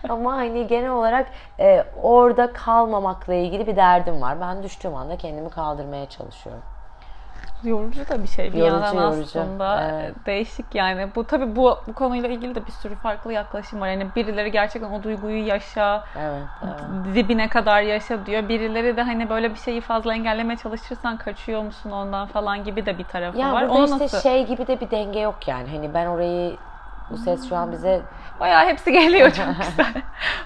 [0.08, 1.26] Ama hani genel olarak
[1.60, 4.40] e, orada kalmamakla ilgili bir derdim var.
[4.40, 6.62] Ben düştüğüm anda kendimi kaldırmaya çalışıyorum.
[7.64, 9.38] Yorucu da bir şey bir Yorucu, yandan yorucu.
[9.38, 9.90] aslında.
[10.04, 10.26] Evet.
[10.26, 11.08] Değişik yani.
[11.14, 13.88] Bu tabii bu bu konuyla ilgili de bir sürü farklı yaklaşım var.
[13.88, 17.14] Yani birileri gerçekten o duyguyu yaşa, Evet, evet.
[17.14, 18.48] dibine kadar yaşa diyor.
[18.48, 22.98] Birileri de hani böyle bir şeyi fazla engellemeye çalışırsan kaçıyor musun ondan falan gibi de
[22.98, 23.62] bir tarafı Ya var.
[23.62, 24.18] burada Onu işte nasıl?
[24.22, 25.68] şey gibi de bir denge yok yani.
[25.70, 26.56] Hani ben orayı
[27.10, 28.02] bu ses şu an bize
[28.40, 29.94] Bayağı hepsi geliyor çok güzel.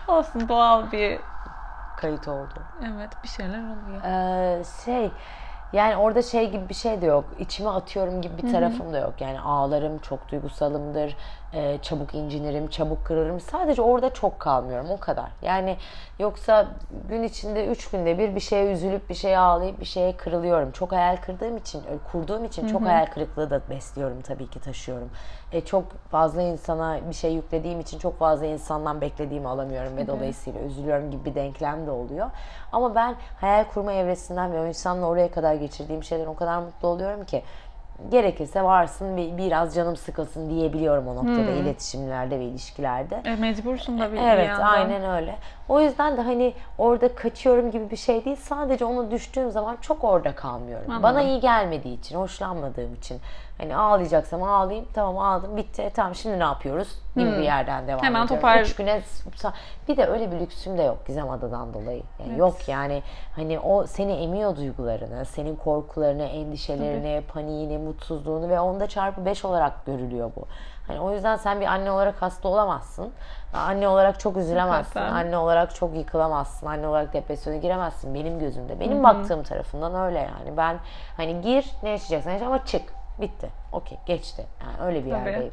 [0.08, 1.20] Olsun doğal bir
[1.96, 2.54] kayıt oldu.
[2.82, 4.00] evet bir şeyler oluyor.
[4.04, 5.12] Ee, şey
[5.72, 7.34] yani orada şey gibi bir şey de yok.
[7.38, 9.20] İçime atıyorum gibi bir tarafım da yok.
[9.20, 11.16] Yani ağlarım, çok duygusalımdır.
[11.54, 13.40] Ee, çabuk incinirim, çabuk kırılırım.
[13.40, 15.28] Sadece orada çok kalmıyorum o kadar.
[15.42, 15.76] Yani
[16.18, 16.66] yoksa
[17.08, 20.70] gün içinde üç günde bir bir şeye üzülüp bir şeye ağlayıp bir şeye kırılıyorum.
[20.70, 25.10] Çok hayal kırdığım için, e, kurduğum için çok hayal kırıklığı da besliyorum tabii ki taşıyorum.
[25.52, 30.60] E, çok fazla insana bir şey yüklediğim için çok fazla insandan beklediğimi alamıyorum ve dolayısıyla
[30.60, 32.30] üzülüyorum gibi bir denklem de oluyor.
[32.72, 36.88] Ama ben hayal kurma evresinden ve o insanla oraya kadar geçirdiğim şeyden o kadar mutlu
[36.88, 37.42] oluyorum ki
[38.10, 43.22] gerekirse varsın bir, biraz canım sıkılsın diyebiliyorum o noktada iletişimlerde ve ilişkilerde.
[43.24, 44.66] E, mecbursun da bir, bir Evet yandan.
[44.66, 45.34] aynen öyle.
[45.68, 48.36] O yüzden de hani orada kaçıyorum gibi bir şey değil.
[48.36, 50.90] Sadece ona düştüğüm zaman çok orada kalmıyorum.
[50.90, 51.02] Anladım.
[51.02, 53.20] Bana iyi gelmediği için, hoşlanmadığım için.
[53.58, 54.86] Hani ağlayacaksam ağlayayım.
[54.94, 55.82] Tamam ağladım bitti.
[55.82, 56.88] E, tamam şimdi ne yapıyoruz?
[57.16, 58.06] Gibi bir yerden devam Hmm.
[58.06, 58.42] Hemen ediyorum.
[58.48, 59.02] topar- Üç güne
[59.88, 62.02] bir de öyle bir lüksüm de yok Gizem Ada'dan dolayı.
[62.18, 62.38] Yani Evet.
[62.38, 63.02] Yok yani
[63.36, 69.86] hani o seni emiyor duygularını, senin korkularını, endişelerini, paniğini, mutsuzluğunu ve onda çarpı 5 olarak
[69.86, 70.44] görülüyor bu.
[70.86, 73.12] Hani o yüzden sen bir anne olarak hasta olamazsın.
[73.52, 75.00] Anne olarak çok üzülemezsin.
[75.00, 75.26] Hakikaten.
[75.26, 76.66] Anne olarak çok yıkılamazsın.
[76.66, 78.80] Anne olarak depresyona giremezsin benim gözümde.
[78.80, 80.56] Benim baktığım tarafından öyle yani.
[80.56, 80.76] Ben
[81.16, 82.82] hani gir ne yaşayacaksan yaşa ama çık.
[83.20, 83.48] Bitti.
[83.72, 84.46] Okey geçti.
[84.62, 85.28] Yani öyle bir Tabii.
[85.30, 85.52] yerdeyim.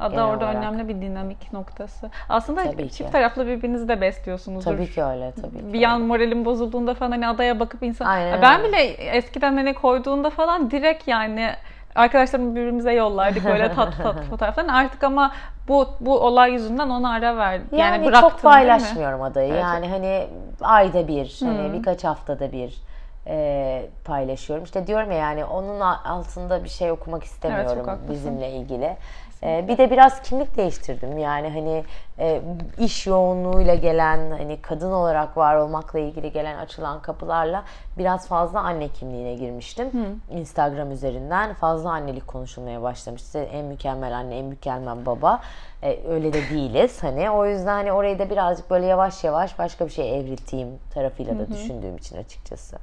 [0.00, 0.56] Ada orada olarak.
[0.56, 2.10] önemli bir dinamik noktası.
[2.28, 3.10] Aslında Tabii çift ki.
[3.12, 4.70] taraflı birbirinizi de besliyorsunuzdur.
[4.70, 5.32] Tabii ki öyle.
[5.32, 8.68] Tabii ki bir yan moralim bozulduğunda falan hani adaya bakıp insan Aynen ben öyle.
[8.68, 11.50] bile eskiden hani koyduğunda falan direkt yani
[11.98, 14.66] arkadaşlarımı birbirimize yollardık böyle tatlı tatlı fotoğraflar.
[14.68, 15.32] Artık ama
[15.68, 17.66] bu bu olay yüzünden ona ara verdim.
[17.72, 19.52] Yani, Yani, bıraktım çok paylaşmıyorum adayı.
[19.52, 19.62] Evet.
[19.62, 20.26] Yani hani
[20.62, 22.80] ayda bir, hani birkaç haftada bir
[23.26, 24.64] e, paylaşıyorum.
[24.64, 28.10] İşte diyorum ya yani onun altında bir şey okumak istemiyorum haklısın.
[28.10, 28.96] bizimle ilgili.
[29.42, 31.18] E, bir de biraz kimlik değiştirdim.
[31.18, 31.84] Yani hani
[32.18, 32.40] e,
[32.78, 37.64] iş yoğunluğuyla gelen, hani kadın olarak var olmakla ilgili gelen açılan kapılarla
[37.98, 39.90] biraz fazla anne kimliğine girmiştim.
[40.30, 43.38] Instagram üzerinden fazla annelik konuşulmaya başlamıştı.
[43.38, 45.40] En mükemmel anne, en mükemmel baba.
[45.82, 47.30] E, öyle de değiliz hani.
[47.30, 51.48] O yüzden hani orayı da birazcık böyle yavaş yavaş başka bir şey evrilteyim tarafıyla da
[51.48, 52.76] düşündüğüm için açıkçası.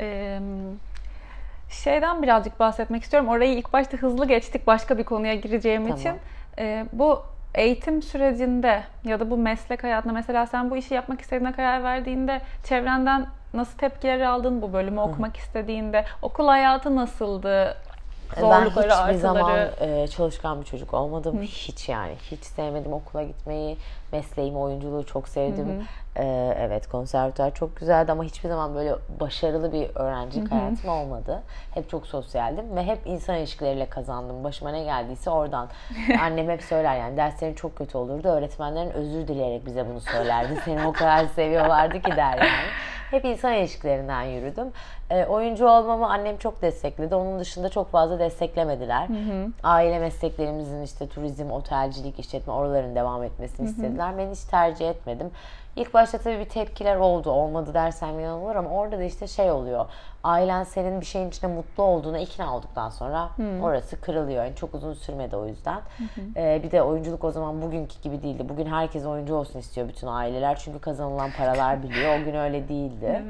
[0.00, 0.40] Ee,
[1.68, 3.28] şeyden birazcık bahsetmek istiyorum.
[3.28, 5.98] Orayı ilk başta hızlı geçtik başka bir konuya gireceğim Tamam.
[5.98, 6.14] için.
[6.58, 7.22] Ee, bu
[7.54, 12.40] eğitim sürecinde ya da bu meslek hayatında mesela sen bu işi yapmak istediğine karar verdiğinde
[12.64, 16.04] çevrenden nasıl tepkiler aldın bu bölümü okumak istediğinde?
[16.22, 17.76] Okul hayatı nasıldı?
[18.40, 19.18] Zorlukları, ben hiçbir artıları.
[19.18, 21.42] zaman e, çalışkan bir çocuk olmadım.
[21.42, 22.14] Hiç yani.
[22.30, 23.76] Hiç sevmedim okula gitmeyi.
[24.12, 25.86] Mesleğimi, oyunculuğu çok sevdim.
[26.18, 31.42] E, evet konservatuar çok güzeldi ama hiçbir zaman böyle başarılı bir öğrencilik hayatım olmadı.
[31.74, 34.44] Hep çok sosyaldim ve hep insan ilişkileriyle kazandım.
[34.44, 35.68] Başıma ne geldiyse oradan.
[36.22, 38.28] Annem hep söyler yani derslerin çok kötü olurdu.
[38.28, 40.60] Öğretmenlerin özür dileyerek bize bunu söylerdi.
[40.64, 42.68] Seni o kadar seviyorlardı ki der yani.
[43.10, 44.72] Hep insan ilişkilerinden yürüdüm.
[45.10, 47.14] E, oyuncu olmamı annem çok destekledi.
[47.14, 49.06] Onun dışında çok fazla desteklemediler.
[49.62, 54.18] Aile mesleklerimizin işte turizm, otelcilik, işletme oraların devam etmesini istediler.
[54.18, 55.30] Ben hiç tercih etmedim.
[55.78, 57.30] İlk başta tabii bir tepkiler oldu.
[57.30, 59.86] Olmadı dersem yalan olur ama orada da işte şey oluyor.
[60.24, 63.30] Ailen senin bir şeyin içinde mutlu olduğuna ikna olduktan sonra
[63.62, 64.44] orası kırılıyor.
[64.44, 65.80] Yani çok uzun sürmedi o yüzden.
[66.36, 68.48] Ee, bir de oyunculuk o zaman bugünkü gibi değildi.
[68.48, 70.58] Bugün herkes oyuncu olsun istiyor bütün aileler.
[70.58, 72.20] Çünkü kazanılan paralar biliyor.
[72.20, 73.22] O gün öyle değildi.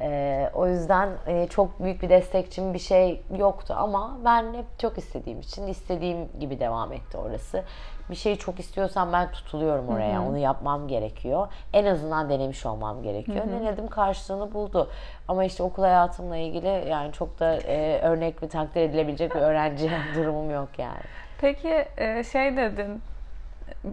[0.00, 4.98] Ee, o yüzden e, çok büyük bir destekçim bir şey yoktu ama ben hep çok
[4.98, 7.62] istediğim için istediğim gibi devam etti orası.
[8.10, 10.22] Bir şeyi çok istiyorsam ben tutuluyorum oraya.
[10.22, 11.48] Onu yapmam gerekiyor.
[11.72, 13.44] En azından denemiş olmam gerekiyor.
[13.60, 14.90] Denedim karşılığını buldu.
[15.28, 19.90] Ama işte okul hayatımla ilgili yani çok da e, örnek ve takdir edilebilecek bir öğrenci
[20.14, 21.00] durumum yok yani.
[21.40, 23.02] Peki e, şey dedin,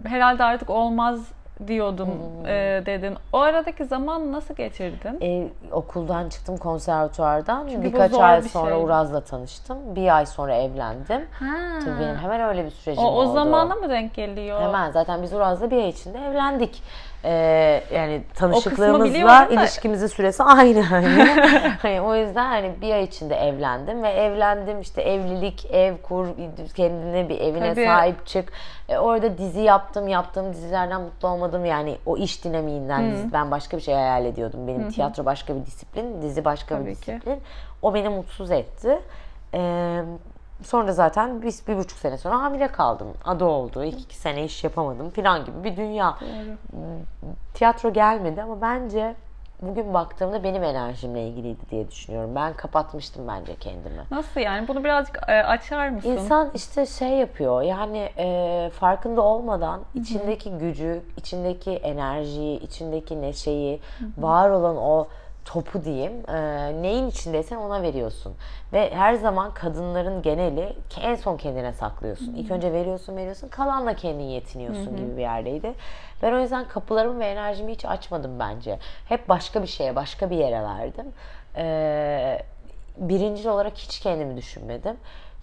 [0.04, 1.32] herhalde artık olmaz
[1.66, 2.08] diyordum
[2.46, 3.14] e, dedin.
[3.32, 5.18] O aradaki zaman nasıl geçirdin?
[5.22, 7.68] E, okuldan çıktım konservatuvardan.
[7.68, 8.84] Çünkü Birkaç ay bir sonra şey.
[8.84, 9.78] Uraz'la tanıştım.
[9.96, 11.26] Bir ay sonra evlendim.
[11.32, 11.78] Ha.
[11.84, 13.32] Tabii benim hemen öyle bir sürecim O, o oldu.
[13.34, 14.60] zamana mı denk geliyor?
[14.60, 16.82] Hemen zaten biz Uraz'la bir ay içinde evlendik.
[17.28, 20.80] Ee, yani tanışıklığımızla da- ilişkimizin süresi aynı.
[20.86, 21.06] Hani.
[21.82, 26.26] hani o yüzden hani bir ay içinde evlendim ve evlendim işte evlilik, ev kur,
[26.76, 27.86] kendine bir evine Tabii.
[27.86, 28.52] sahip çık.
[28.88, 31.64] E, orada dizi yaptım, yaptığım dizilerden mutlu olmadım.
[31.64, 34.68] Yani o iş dinamiğinden dizi- ben başka bir şey hayal ediyordum.
[34.68, 37.00] Benim tiyatro başka bir disiplin, dizi başka Tabii bir ki.
[37.00, 37.38] disiplin.
[37.82, 38.98] O beni mutsuz etti.
[39.54, 40.02] Ee,
[40.62, 43.08] sonra zaten biz bir buçuk sene sonra hamile kaldım.
[43.24, 43.84] Adı oldu.
[43.84, 46.18] İki, iki sene iş yapamadım falan gibi bir dünya.
[47.54, 49.14] Tiyatro gelmedi ama bence
[49.62, 52.34] bugün baktığımda benim enerjimle ilgiliydi diye düşünüyorum.
[52.34, 54.02] Ben kapatmıştım bence kendimi.
[54.10, 54.68] Nasıl yani?
[54.68, 56.10] Bunu birazcık e, açar mısın?
[56.10, 63.80] İnsan işte şey yapıyor yani e, farkında olmadan içindeki gücü, içindeki enerjiyi, içindeki neşeyi,
[64.18, 65.06] var olan o
[65.46, 66.36] topu diyeyim e,
[66.82, 68.34] neyin içindeysen ona veriyorsun.
[68.72, 72.34] Ve her zaman kadınların geneli en son kendine saklıyorsun.
[72.34, 75.74] İlk önce veriyorsun veriyorsun kalanla kendin yetiniyorsun gibi bir yerdeydi.
[76.22, 78.78] Ben o yüzden kapılarımı ve enerjimi hiç açmadım bence.
[79.08, 81.06] Hep başka bir şeye, başka bir yere verdim.
[81.56, 82.42] Eee
[82.96, 84.96] birincil olarak hiç kendimi düşünmedim.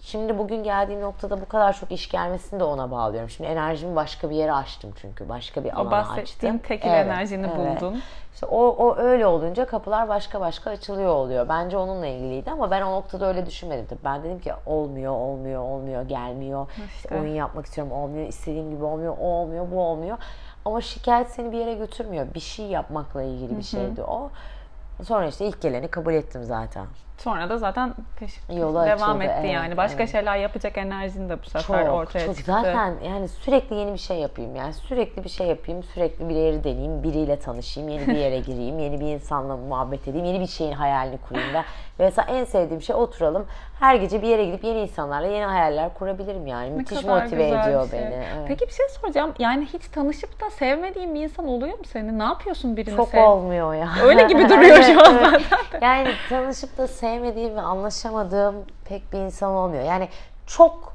[0.04, 3.30] Şimdi bugün geldiğim noktada bu kadar çok iş gelmesini de ona bağlıyorum.
[3.30, 5.28] Şimdi enerjimi başka bir yere açtım çünkü.
[5.28, 6.68] Başka bir o alana bahsettiğin açtım.
[6.68, 7.80] tekil Evet, enerjini evet.
[7.82, 8.02] buldun.
[8.34, 11.48] İşte o, o öyle olunca kapılar başka başka açılıyor oluyor.
[11.48, 13.86] Bence onunla ilgiliydi ama ben o noktada öyle düşünmedim.
[13.86, 16.66] Tabii Ben dedim ki olmuyor, olmuyor, olmuyor, gelmiyor.
[16.96, 17.20] İşte.
[17.20, 18.28] Oyun yapmak istiyorum, olmuyor.
[18.28, 20.18] istediğim gibi olmuyor, o olmuyor, bu olmuyor.
[20.64, 22.26] Ama şikayet seni bir yere götürmüyor.
[22.34, 24.30] Bir şey yapmakla ilgili bir şeydi o.
[25.04, 26.86] Sonra işte ilk geleni kabul ettim zaten.
[27.18, 29.76] Sonra da zaten peş, Yola devam açıldı, etti evet, yani.
[29.76, 30.12] Başka evet.
[30.12, 32.36] şeyler yapacak enerjin de bu sefer Çok, ortaya çok.
[32.36, 32.52] çıktı.
[32.52, 34.56] Zaten yani sürekli yeni bir şey yapayım.
[34.56, 38.78] Yani sürekli bir şey yapayım, sürekli bir yeri deneyeyim, biriyle tanışayım, yeni bir yere gireyim,
[38.78, 41.64] yeni bir insanla muhabbet edeyim, yeni bir şeyin hayalini kurayım da.
[42.00, 43.46] Ve mesela en sevdiğim şey oturalım,
[43.80, 46.70] her gece bir yere gidip yeni insanlarla yeni hayaller kurabilirim yani.
[46.70, 48.00] Ne Müthiş motive ediyor şey.
[48.00, 48.14] beni.
[48.14, 48.44] Evet.
[48.48, 49.34] Peki bir şey soracağım.
[49.38, 52.18] Yani hiç tanışıp da sevmediğin bir insan oluyor mu senin?
[52.18, 53.22] Ne yapıyorsun birini Çok sev?
[53.22, 53.88] olmuyor ya.
[54.02, 55.42] Öyle gibi duruyor şu an Evet, evet.
[55.50, 55.86] zaten.
[55.86, 59.84] Yani tanışıp da sevmediğim ve anlaşamadığım pek bir insan olmuyor.
[59.84, 60.08] Yani
[60.46, 60.94] çok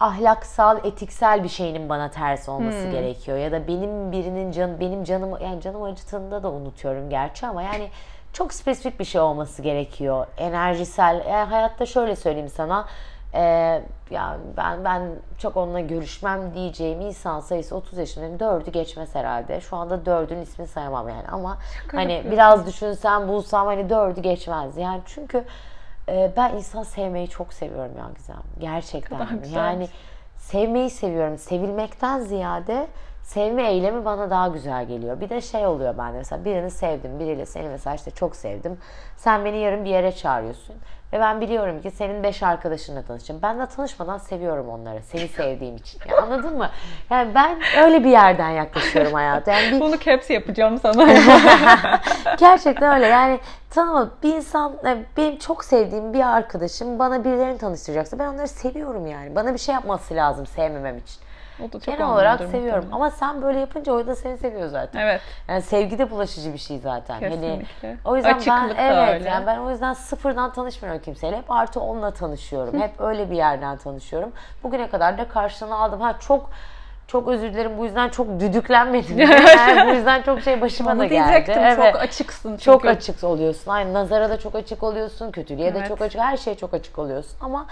[0.00, 5.42] ahlaksal, etiksel bir şeyinin bana ters olması gerekiyor ya da benim birinin can benim canımı
[5.42, 7.90] yani canım acıtığında da unutuyorum gerçi ama yani
[8.32, 10.26] çok spesifik bir şey olması gerekiyor.
[10.38, 11.24] Enerjisel.
[11.28, 12.86] Yani hayatta şöyle söyleyeyim sana.
[13.34, 15.02] Ee, yani ben ben
[15.38, 18.40] çok onunla görüşmem diyeceğim insan sayısı 30 yaşındayım.
[18.40, 19.60] Dördü geçmez herhalde.
[19.60, 21.58] Şu anda dördün ismini sayamam yani ama
[21.92, 22.32] hani yapıyorsun.
[22.32, 24.76] biraz düşünsem bulsam hani dördü geçmez.
[24.76, 25.44] Yani çünkü
[26.08, 28.36] e, ben insan sevmeyi çok seviyorum ya Gizem.
[28.58, 29.28] Gerçekten.
[29.54, 29.88] Yani
[30.36, 31.38] sevmeyi seviyorum.
[31.38, 32.86] Sevilmekten ziyade
[33.34, 35.20] sevme eylemi bana daha güzel geliyor.
[35.20, 37.20] Bir de şey oluyor bende mesela birini sevdim.
[37.20, 38.78] Biriyle seni mesela işte çok sevdim.
[39.16, 40.76] Sen beni yarın bir yere çağırıyorsun.
[41.12, 43.42] Ve ben biliyorum ki senin beş arkadaşınla tanışacağım.
[43.42, 45.02] Ben de tanışmadan seviyorum onları.
[45.02, 46.00] Seni sevdiğim için.
[46.10, 46.70] Ya anladın mı?
[47.10, 49.52] Yani ben öyle bir yerden yaklaşıyorum hayata.
[49.52, 51.06] Yani bir, Bunu caps yapacağım sana.
[52.38, 53.38] Gerçekten öyle yani
[53.70, 59.06] tanıma bir insan yani benim çok sevdiğim bir arkadaşım bana birilerini tanıştıracaksa ben onları seviyorum
[59.06, 59.34] yani.
[59.34, 61.31] Bana bir şey yapması lazım sevmemem için.
[61.60, 62.90] O da çok Genel olarak seviyorum muhtemelen.
[62.96, 65.00] ama sen böyle yapınca o da seni seviyor zaten.
[65.00, 65.20] Evet.
[65.48, 67.14] Yani sevgi de bulaşıcı bir şey zaten.
[67.14, 67.96] Hani Kesinlikle.
[68.04, 69.28] o yüzden Açıklık ben evet öyle.
[69.28, 71.36] yani ben o yüzden sıfırdan tanışmıyorum kimseyle.
[71.36, 72.80] Hep artı onunla tanışıyorum.
[72.80, 74.32] Hep öyle bir yerden tanışıyorum.
[74.62, 76.00] Bugüne kadar da karşılığını aldım.
[76.00, 76.50] Ha çok
[77.06, 79.18] çok özür dilerim bu yüzden çok düdüklenmedim.
[79.58, 81.10] yani bu yüzden çok şey başıma da geldi.
[81.28, 81.62] diyecektim.
[81.64, 81.92] Evet.
[81.92, 82.62] Çok açıksın çünkü.
[82.64, 83.70] Çok açık oluyorsun.
[83.70, 85.30] Aynı nazara da çok açık oluyorsun.
[85.32, 85.88] Kötülüğe de Evet.
[85.88, 86.20] çok açık.
[86.20, 87.36] Her şeye çok açık oluyorsun.
[87.40, 87.66] Ama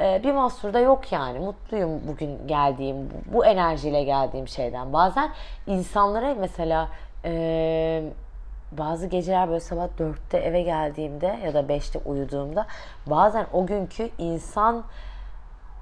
[0.00, 1.38] bir mahsur da yok yani.
[1.38, 4.92] Mutluyum bugün geldiğim, bu- bu enerjiyle geldiğim şeyden.
[4.92, 5.30] Bazen
[5.66, 6.88] insanlara mesela
[7.24, 8.02] e,
[8.72, 12.66] bazı geceler böyle sabah 4'te eve geldiğimde ya da 5'te uyuduğumda
[13.06, 14.84] bazen o günkü insan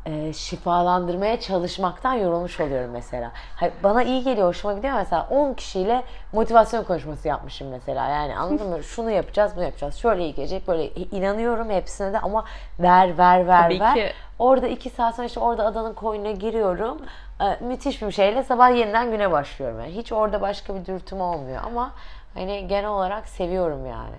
[0.06, 3.32] e, şifalandırmaya çalışmaktan yorulmuş oluyorum mesela.
[3.56, 8.08] Hayır, bana iyi geliyor, hoşuma gidiyor mesela 10 kişiyle motivasyon konuşması yapmışım mesela.
[8.08, 8.82] Yani anladın mı?
[8.82, 9.94] Şunu yapacağız, bunu yapacağız.
[9.94, 12.44] Şöyle iyi gelecek, böyle inanıyorum hepsine de ama
[12.78, 13.94] ver, ver, ver, Tabii ver.
[13.94, 14.12] ki.
[14.38, 16.98] Orada iki saat sonra işte orada adanın koyuna giriyorum.
[17.40, 19.80] Ee, müthiş bir şeyle sabah yeniden güne başlıyorum.
[19.80, 21.90] Yani hiç orada başka bir dürtüm olmuyor ama
[22.34, 24.16] hani genel olarak seviyorum yani.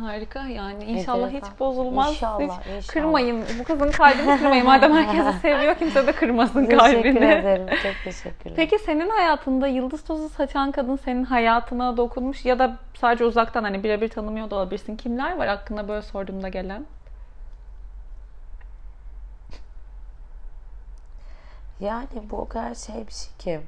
[0.00, 2.10] Harika yani inşallah hiç bozulmaz.
[2.10, 2.86] İnşallah, hiç inşallah.
[2.88, 3.44] kırmayın.
[3.58, 4.66] Bu kızın kalbini kırmayın.
[4.66, 7.24] Madem herkesi seviyor kimse de kırmasın Teşekkür kalbini.
[7.24, 7.66] ederim.
[7.82, 8.56] Çok teşekkürler.
[8.56, 13.84] Peki senin hayatında yıldız tozu saçan kadın senin hayatına dokunmuş ya da sadece uzaktan hani
[13.84, 14.96] birebir tanımıyor da olabilirsin.
[14.96, 16.84] Kimler var hakkında böyle sorduğumda gelen?
[21.80, 23.60] Yani bu o kadar şey bir şey ki.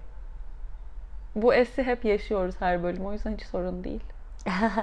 [1.36, 4.00] Bu esi hep yaşıyoruz her bölüm o yüzden hiç sorun değil.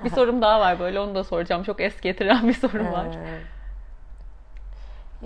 [0.03, 1.63] Bir sorum daha var böyle onu da soracağım.
[1.63, 3.05] Çok es getiren bir sorum var.
[3.05, 3.39] Ee,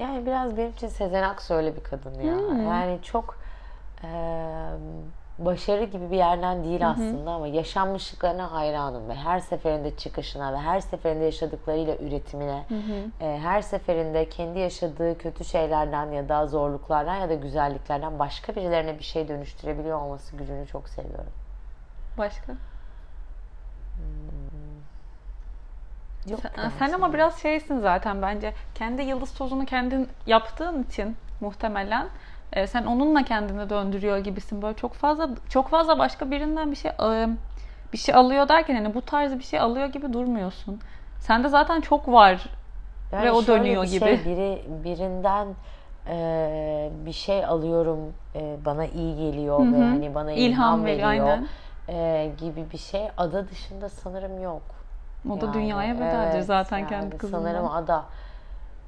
[0.02, 2.34] Yani biraz benim için Sezen Aksu öyle bir kadın ya.
[2.34, 2.68] Hmm.
[2.68, 3.38] Yani çok
[4.04, 4.08] e,
[5.40, 10.80] başarı gibi bir yerden değil aslında ama yaşanmışlıklarına hayranım ve her seferinde çıkışına ve her
[10.80, 12.66] seferinde yaşadıklarıyla üretimine,
[13.22, 19.00] e, her seferinde kendi yaşadığı kötü şeylerden ya da zorluklardan ya da güzelliklerden başka birilerine
[19.00, 21.32] bir şey dönüştürebiliyor olması gücünü çok seviyorum.
[22.18, 22.54] Başka?
[26.30, 28.54] Yok Sen, yani sen ama biraz şeysin zaten bence.
[28.76, 32.10] Kendi yıldız tozunu kendin yaptığın için muhtemelen
[32.54, 34.62] e, sen onunla kendini döndürüyor gibisin.
[34.62, 37.30] Böyle çok fazla çok fazla başka birinden bir şey e,
[37.94, 40.80] bir şey alıyor derken hani bu tarz bir şey alıyor gibi durmuyorsun.
[41.20, 42.46] Sende zaten çok var.
[43.12, 44.00] Yani Ve o dönüyor bir gibi.
[44.00, 45.48] Şey, biri birinden
[46.08, 51.48] e, bir şey alıyorum, e, bana iyi geliyor ve hani bana ilham, İlham veriyor aynen.
[51.90, 53.08] E, gibi bir şey.
[53.18, 54.62] Ada dışında sanırım yok.
[55.30, 57.42] O da Yani, dünyaya bedeldir evet, zaten yani kendi kızından.
[57.44, 58.06] Sanırım ada.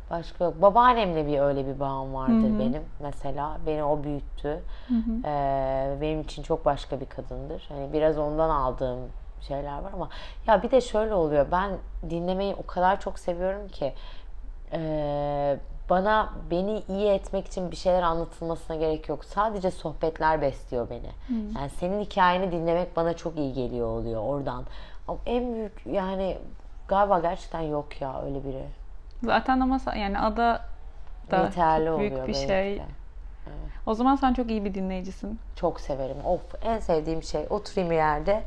[0.10, 0.62] Başka yok.
[0.62, 2.60] Babaannemle bir öyle bir bağım vardır Hı hı.
[2.60, 3.58] benim mesela.
[3.66, 4.60] Beni o büyüttü.
[5.26, 7.66] Ee, benim için çok başka bir kadındır.
[7.70, 9.00] Hani biraz ondan aldığım
[9.42, 10.10] şeyler var ama
[10.48, 11.46] ya bir de şöyle oluyor.
[11.52, 11.72] Ben
[12.10, 13.94] dinlemeyi o kadar çok seviyorum ki
[14.72, 15.58] ee,
[15.90, 19.26] bana beni iyi etmek için bir şeyler anlatılmasına gerek yok.
[19.26, 21.10] Sadece sohbetler besliyor beni.
[21.56, 24.64] Yani senin hikayeni dinlemek bana çok iyi geliyor oluyor oradan.
[25.08, 26.38] Ama en büyük yani
[26.88, 28.64] galiba gerçekten yok ya öyle biri.
[29.24, 30.62] Zaten ama yani ada
[31.32, 32.80] da Yeterli çok büyük oluyor bir belki şey.
[32.80, 32.86] de.
[33.86, 35.40] O zaman sen çok iyi bir dinleyicisin.
[35.56, 36.18] Çok severim.
[36.26, 38.44] Of en sevdiğim şey oturayım bir yerde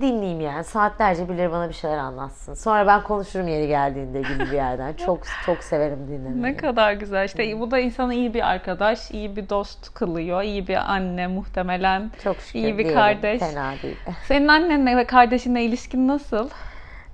[0.00, 0.64] dinleyeyim yani.
[0.64, 2.54] Saatlerce birileri bana bir şeyler anlatsın.
[2.54, 4.92] Sonra ben konuşurum yeri geldiğinde gibi bir yerden.
[4.92, 6.42] Çok çok severim dinlemeyi.
[6.42, 7.24] Ne kadar güzel.
[7.24, 12.10] İşte bu da insanı iyi bir arkadaş, iyi bir dost kılıyor, iyi bir anne muhtemelen.
[12.24, 12.94] Çok şükür iyi bir diyelim.
[12.94, 13.40] kardeş.
[13.40, 13.96] Fena değil.
[14.28, 16.48] Senin annenle ve kardeşinle ilişkin nasıl?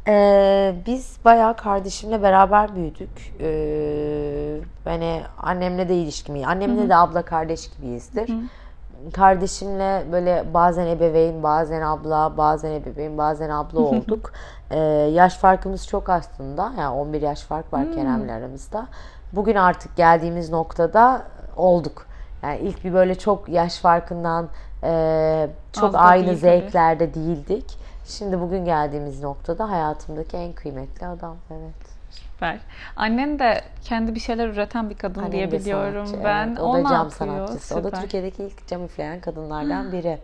[0.09, 3.33] Ee, biz bayağı kardeşimle beraber büyüdük.
[3.41, 6.47] Ee, hani annemle de ilişkim iyi.
[6.47, 8.31] Annemle de abla kardeş gibiyizdir.
[9.13, 14.33] Kardeşimle böyle bazen ebeveyn, bazen abla, bazen ebeveyn, bazen abla olduk.
[14.71, 14.79] Ee,
[15.13, 16.73] yaş farkımız çok aslında.
[16.79, 18.87] Yani 11 yaş fark var Kerem'le aramızda.
[19.33, 21.23] Bugün artık geldiğimiz noktada
[21.57, 22.07] olduk.
[22.43, 24.49] Yani ilk bir böyle çok yaş farkından
[24.83, 26.41] e, çok da aynı değil tabii.
[26.41, 27.79] zevklerde değildik.
[28.07, 31.37] Şimdi bugün geldiğimiz noktada hayatımdaki en kıymetli adam.
[31.51, 31.88] Evet.
[32.39, 32.59] Süper.
[32.97, 36.49] Annen de kendi bir şeyler üreten bir kadın Annem diye biliyorum sanatçı, ben.
[36.49, 36.61] evet.
[36.61, 37.75] o, O da cam sanatçısı.
[37.75, 38.01] O da Süper.
[38.01, 40.19] Türkiye'deki ilk cam üfleyen kadınlardan biri.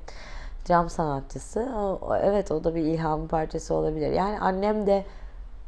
[0.64, 1.60] Cam sanatçısı.
[1.76, 4.12] O- o- evet o da bir ilham parçası olabilir.
[4.12, 5.04] Yani annem de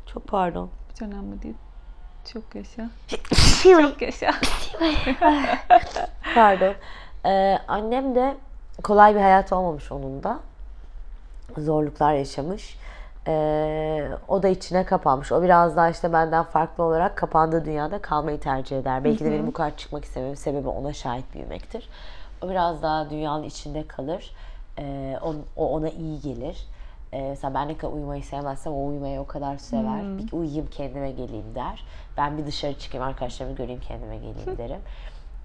[0.07, 0.70] çok pardon.
[0.92, 1.55] Hiç önemli değil.
[2.32, 2.90] Çok yaşa.
[3.09, 3.20] Çok
[3.62, 4.30] Çok yaşa.
[6.34, 6.74] Pardon.
[7.26, 8.36] Ee, annem de
[8.82, 10.38] kolay bir hayat olmamış onun da.
[11.59, 12.78] Zorluklar yaşamış.
[13.29, 15.33] Ee, o da içine kapanmış.
[15.33, 19.05] O biraz daha işte benden farklı olarak kapandığı dünyada kalmayı tercih eder.
[19.05, 21.89] Belki de benim bu kadar çıkmak istememin sebebi ona şahit büyümektir.
[22.43, 24.31] O biraz daha dünyanın içinde kalır.
[24.79, 26.66] Ee, o, o ona iyi gelir.
[27.12, 30.18] Ee, mesela ben ne kadar uyumayı sevmezsem o uyumayı o kadar sever.
[30.18, 31.85] Bir uyuyayım kendime geleyim der.
[32.16, 34.81] Ben bir dışarı çıkayım arkadaşlarımı göreyim kendime geleyim derim.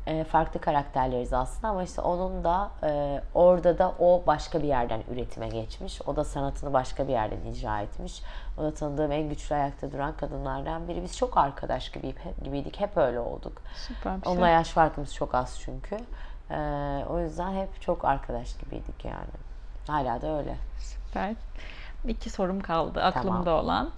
[0.07, 5.03] Ee, farklı karakterleriz aslında ama işte onun da e, orada da o başka bir yerden
[5.11, 6.01] üretime geçmiş.
[6.07, 8.23] O da sanatını başka bir yerden icra etmiş.
[8.57, 11.03] O da tanıdığım en güçlü ayakta duran kadınlardan biri.
[11.03, 12.79] Biz çok arkadaş gibi, gibiydik.
[12.79, 13.61] Hep öyle olduk.
[13.75, 14.33] Süper bir şey.
[14.33, 15.97] Onunla yaş farkımız çok az çünkü.
[16.51, 19.31] Ee, o yüzden hep çok arkadaş gibiydik yani.
[19.87, 20.55] Hala da öyle.
[20.79, 21.35] Süper.
[22.07, 23.63] İki sorum kaldı aklımda Tamam.
[23.65, 23.89] olan.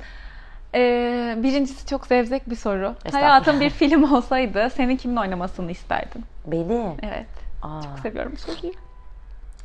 [0.76, 2.96] Ee, birincisi çok zevzek bir soru.
[3.12, 6.26] Hayatın bir film olsaydı senin kimin oynamasını isterdin?
[6.46, 7.26] Beni Evet.
[7.62, 8.74] aa, Seviyorum bu soruyu.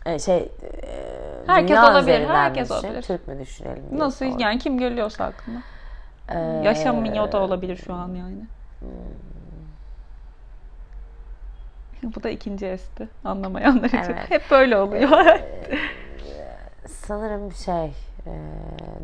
[0.06, 0.48] e, şey e,
[1.46, 3.02] Herkes olabilir, herkes düşünelim, olabilir.
[3.02, 3.84] Türk mü düşünelim?
[3.92, 4.38] Nasıl sordum.
[4.40, 5.62] yani kim geliyorsa aklına.
[6.28, 8.46] Ee, Yaşamıyor da olabilir şu an yani.
[12.02, 13.98] Bu da ikinci esti anlamayanlar için.
[13.98, 14.30] Evet.
[14.30, 15.10] Hep böyle oluyor.
[16.86, 17.92] Sanırım şey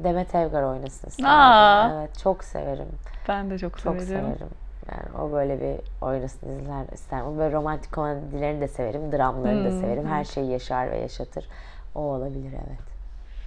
[0.04, 1.92] Demet Evgar oynasın isterdim.
[1.96, 2.88] Evet çok severim.
[3.28, 4.06] ben de çok, Çok severim.
[4.06, 4.48] severim.
[4.92, 7.38] Yani o böyle bir oynasın izler isterim.
[7.38, 9.12] Böyle romantik komedilerini de severim.
[9.12, 10.06] Dramlarını da Hmm, severim.
[10.06, 11.48] Her şeyi yaşar ve yaşatır.
[11.94, 12.78] O olabilir evet.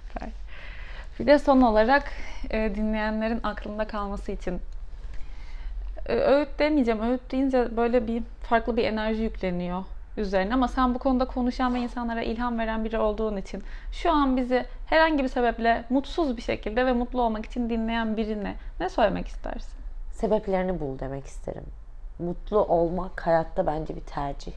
[0.08, 0.28] Süper.
[1.18, 2.12] Bir de son olarak
[2.50, 4.60] e, dinleyenlerin aklında kalması için
[6.06, 7.02] e, öğüt demeyeceğim.
[7.02, 9.84] Öğüt deyince böyle bir farklı bir enerji yükleniyor
[10.18, 13.62] üzerine ama sen bu konuda konuşan ve insanlara ilham veren biri olduğun için
[13.92, 18.54] şu an bizi herhangi bir sebeple mutsuz bir şekilde ve mutlu olmak için dinleyen birine
[18.80, 19.78] ne söylemek istersin?
[20.12, 21.64] Sebeplerini bul demek isterim.
[22.18, 24.52] Mutlu olmak hayatta bence bir tercih.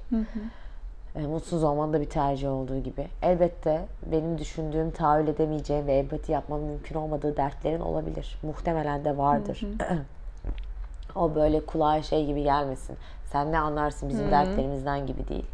[1.16, 3.08] E, mutsuz olmanın da bir tercih olduğu gibi.
[3.22, 8.38] Elbette benim düşündüğüm, tahayyül edemeyeceğim ve empati yapmam mümkün olmadığı dertlerin olabilir.
[8.44, 9.62] Muhtemelen de vardır.
[11.16, 12.98] o böyle kulağa şey gibi gelmesin.
[13.32, 15.46] Sen ne anlarsın bizim dertlerimizden gibi değil.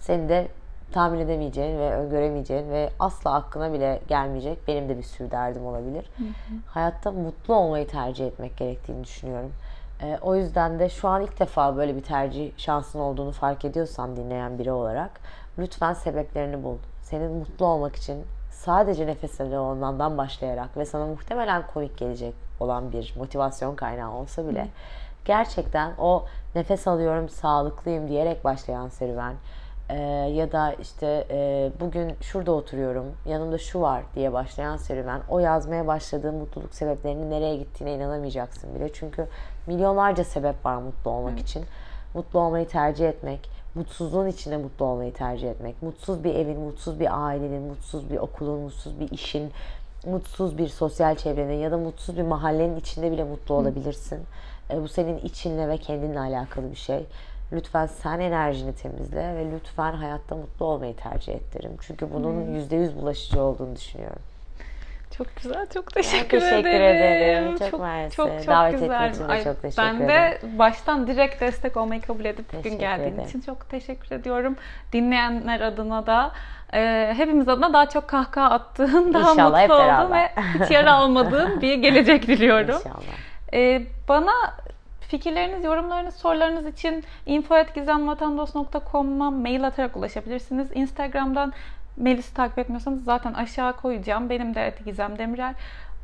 [0.00, 0.48] Senin de
[0.92, 6.10] tahmin edemeyeceğin ve öngöremeyeceğin ve asla aklına bile gelmeyecek benim de bir sürü derdim olabilir.
[6.66, 9.52] Hayatta mutlu olmayı tercih etmek gerektiğini düşünüyorum.
[10.02, 14.16] Ee, o yüzden de şu an ilk defa böyle bir tercih şansın olduğunu fark ediyorsan
[14.16, 15.20] dinleyen biri olarak
[15.58, 16.76] lütfen sebeplerini bul.
[17.02, 22.92] Senin mutlu olmak için sadece nefes alıyor olmandan başlayarak ve sana muhtemelen komik gelecek olan
[22.92, 24.68] bir motivasyon kaynağı olsa bile
[25.26, 26.24] gerçekten o
[26.54, 29.34] nefes alıyorum, sağlıklıyım diyerek başlayan serüven
[29.90, 29.96] ee,
[30.34, 35.86] ya da işte e, bugün şurada oturuyorum, yanımda şu var diye başlayan serüven o yazmaya
[35.86, 38.92] başladığın mutluluk sebeplerinin nereye gittiğine inanamayacaksın bile.
[38.92, 39.26] Çünkü
[39.66, 41.64] milyonlarca sebep var mutlu olmak için.
[42.14, 47.26] Mutlu olmayı tercih etmek, mutsuzluğun içinde mutlu olmayı tercih etmek, mutsuz bir evin, mutsuz bir
[47.26, 49.52] ailenin, mutsuz bir okulun, mutsuz bir işin,
[50.06, 54.18] mutsuz bir sosyal çevrenin ya da mutsuz bir mahallenin içinde bile mutlu olabilirsin.
[54.70, 57.04] E, bu senin içinle ve kendinle alakalı bir şey.
[57.52, 61.76] Lütfen sen enerjini temizle ve lütfen hayatta mutlu olmayı tercih et derim.
[61.80, 64.22] Çünkü bunun yüzde yüz bulaşıcı olduğunu düşünüyorum.
[65.18, 67.46] Çok güzel, çok teşekkür, teşekkür ederim.
[67.46, 67.70] ederim.
[67.70, 68.16] Çok mersi.
[68.16, 69.10] Çok, çok Davet güzel.
[69.14, 73.12] için Ay, çok teşekkür ben de baştan direkt destek olmayı kabul edip bugün Teşekkür geldiğin
[73.14, 73.28] ederim.
[73.28, 74.56] için çok teşekkür ediyorum.
[74.92, 76.32] Dinleyenler adına da,
[76.74, 80.28] e, hepimiz adına daha çok kahkaha attığım, daha İnşallah mutlu olduğum ve
[80.64, 82.76] hiç yara almadığım bir gelecek diliyorum.
[82.76, 83.02] İnşallah.
[83.54, 84.32] Ee, bana
[85.00, 90.68] fikirleriniz, yorumlarınız, sorularınız için info.gizemvatandos.com'a mail atarak ulaşabilirsiniz.
[90.74, 91.52] Instagram'dan
[91.96, 94.30] Melis'i takip etmiyorsanız zaten aşağı koyacağım.
[94.30, 95.54] Benim de Gizem Demirel.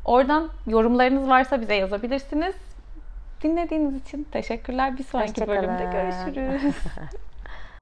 [0.05, 2.55] Oradan yorumlarınız varsa bize yazabilirsiniz.
[3.43, 4.97] Dinlediğiniz için teşekkürler.
[4.97, 6.75] Bir sonraki Hoşça bölümde görüşürüz.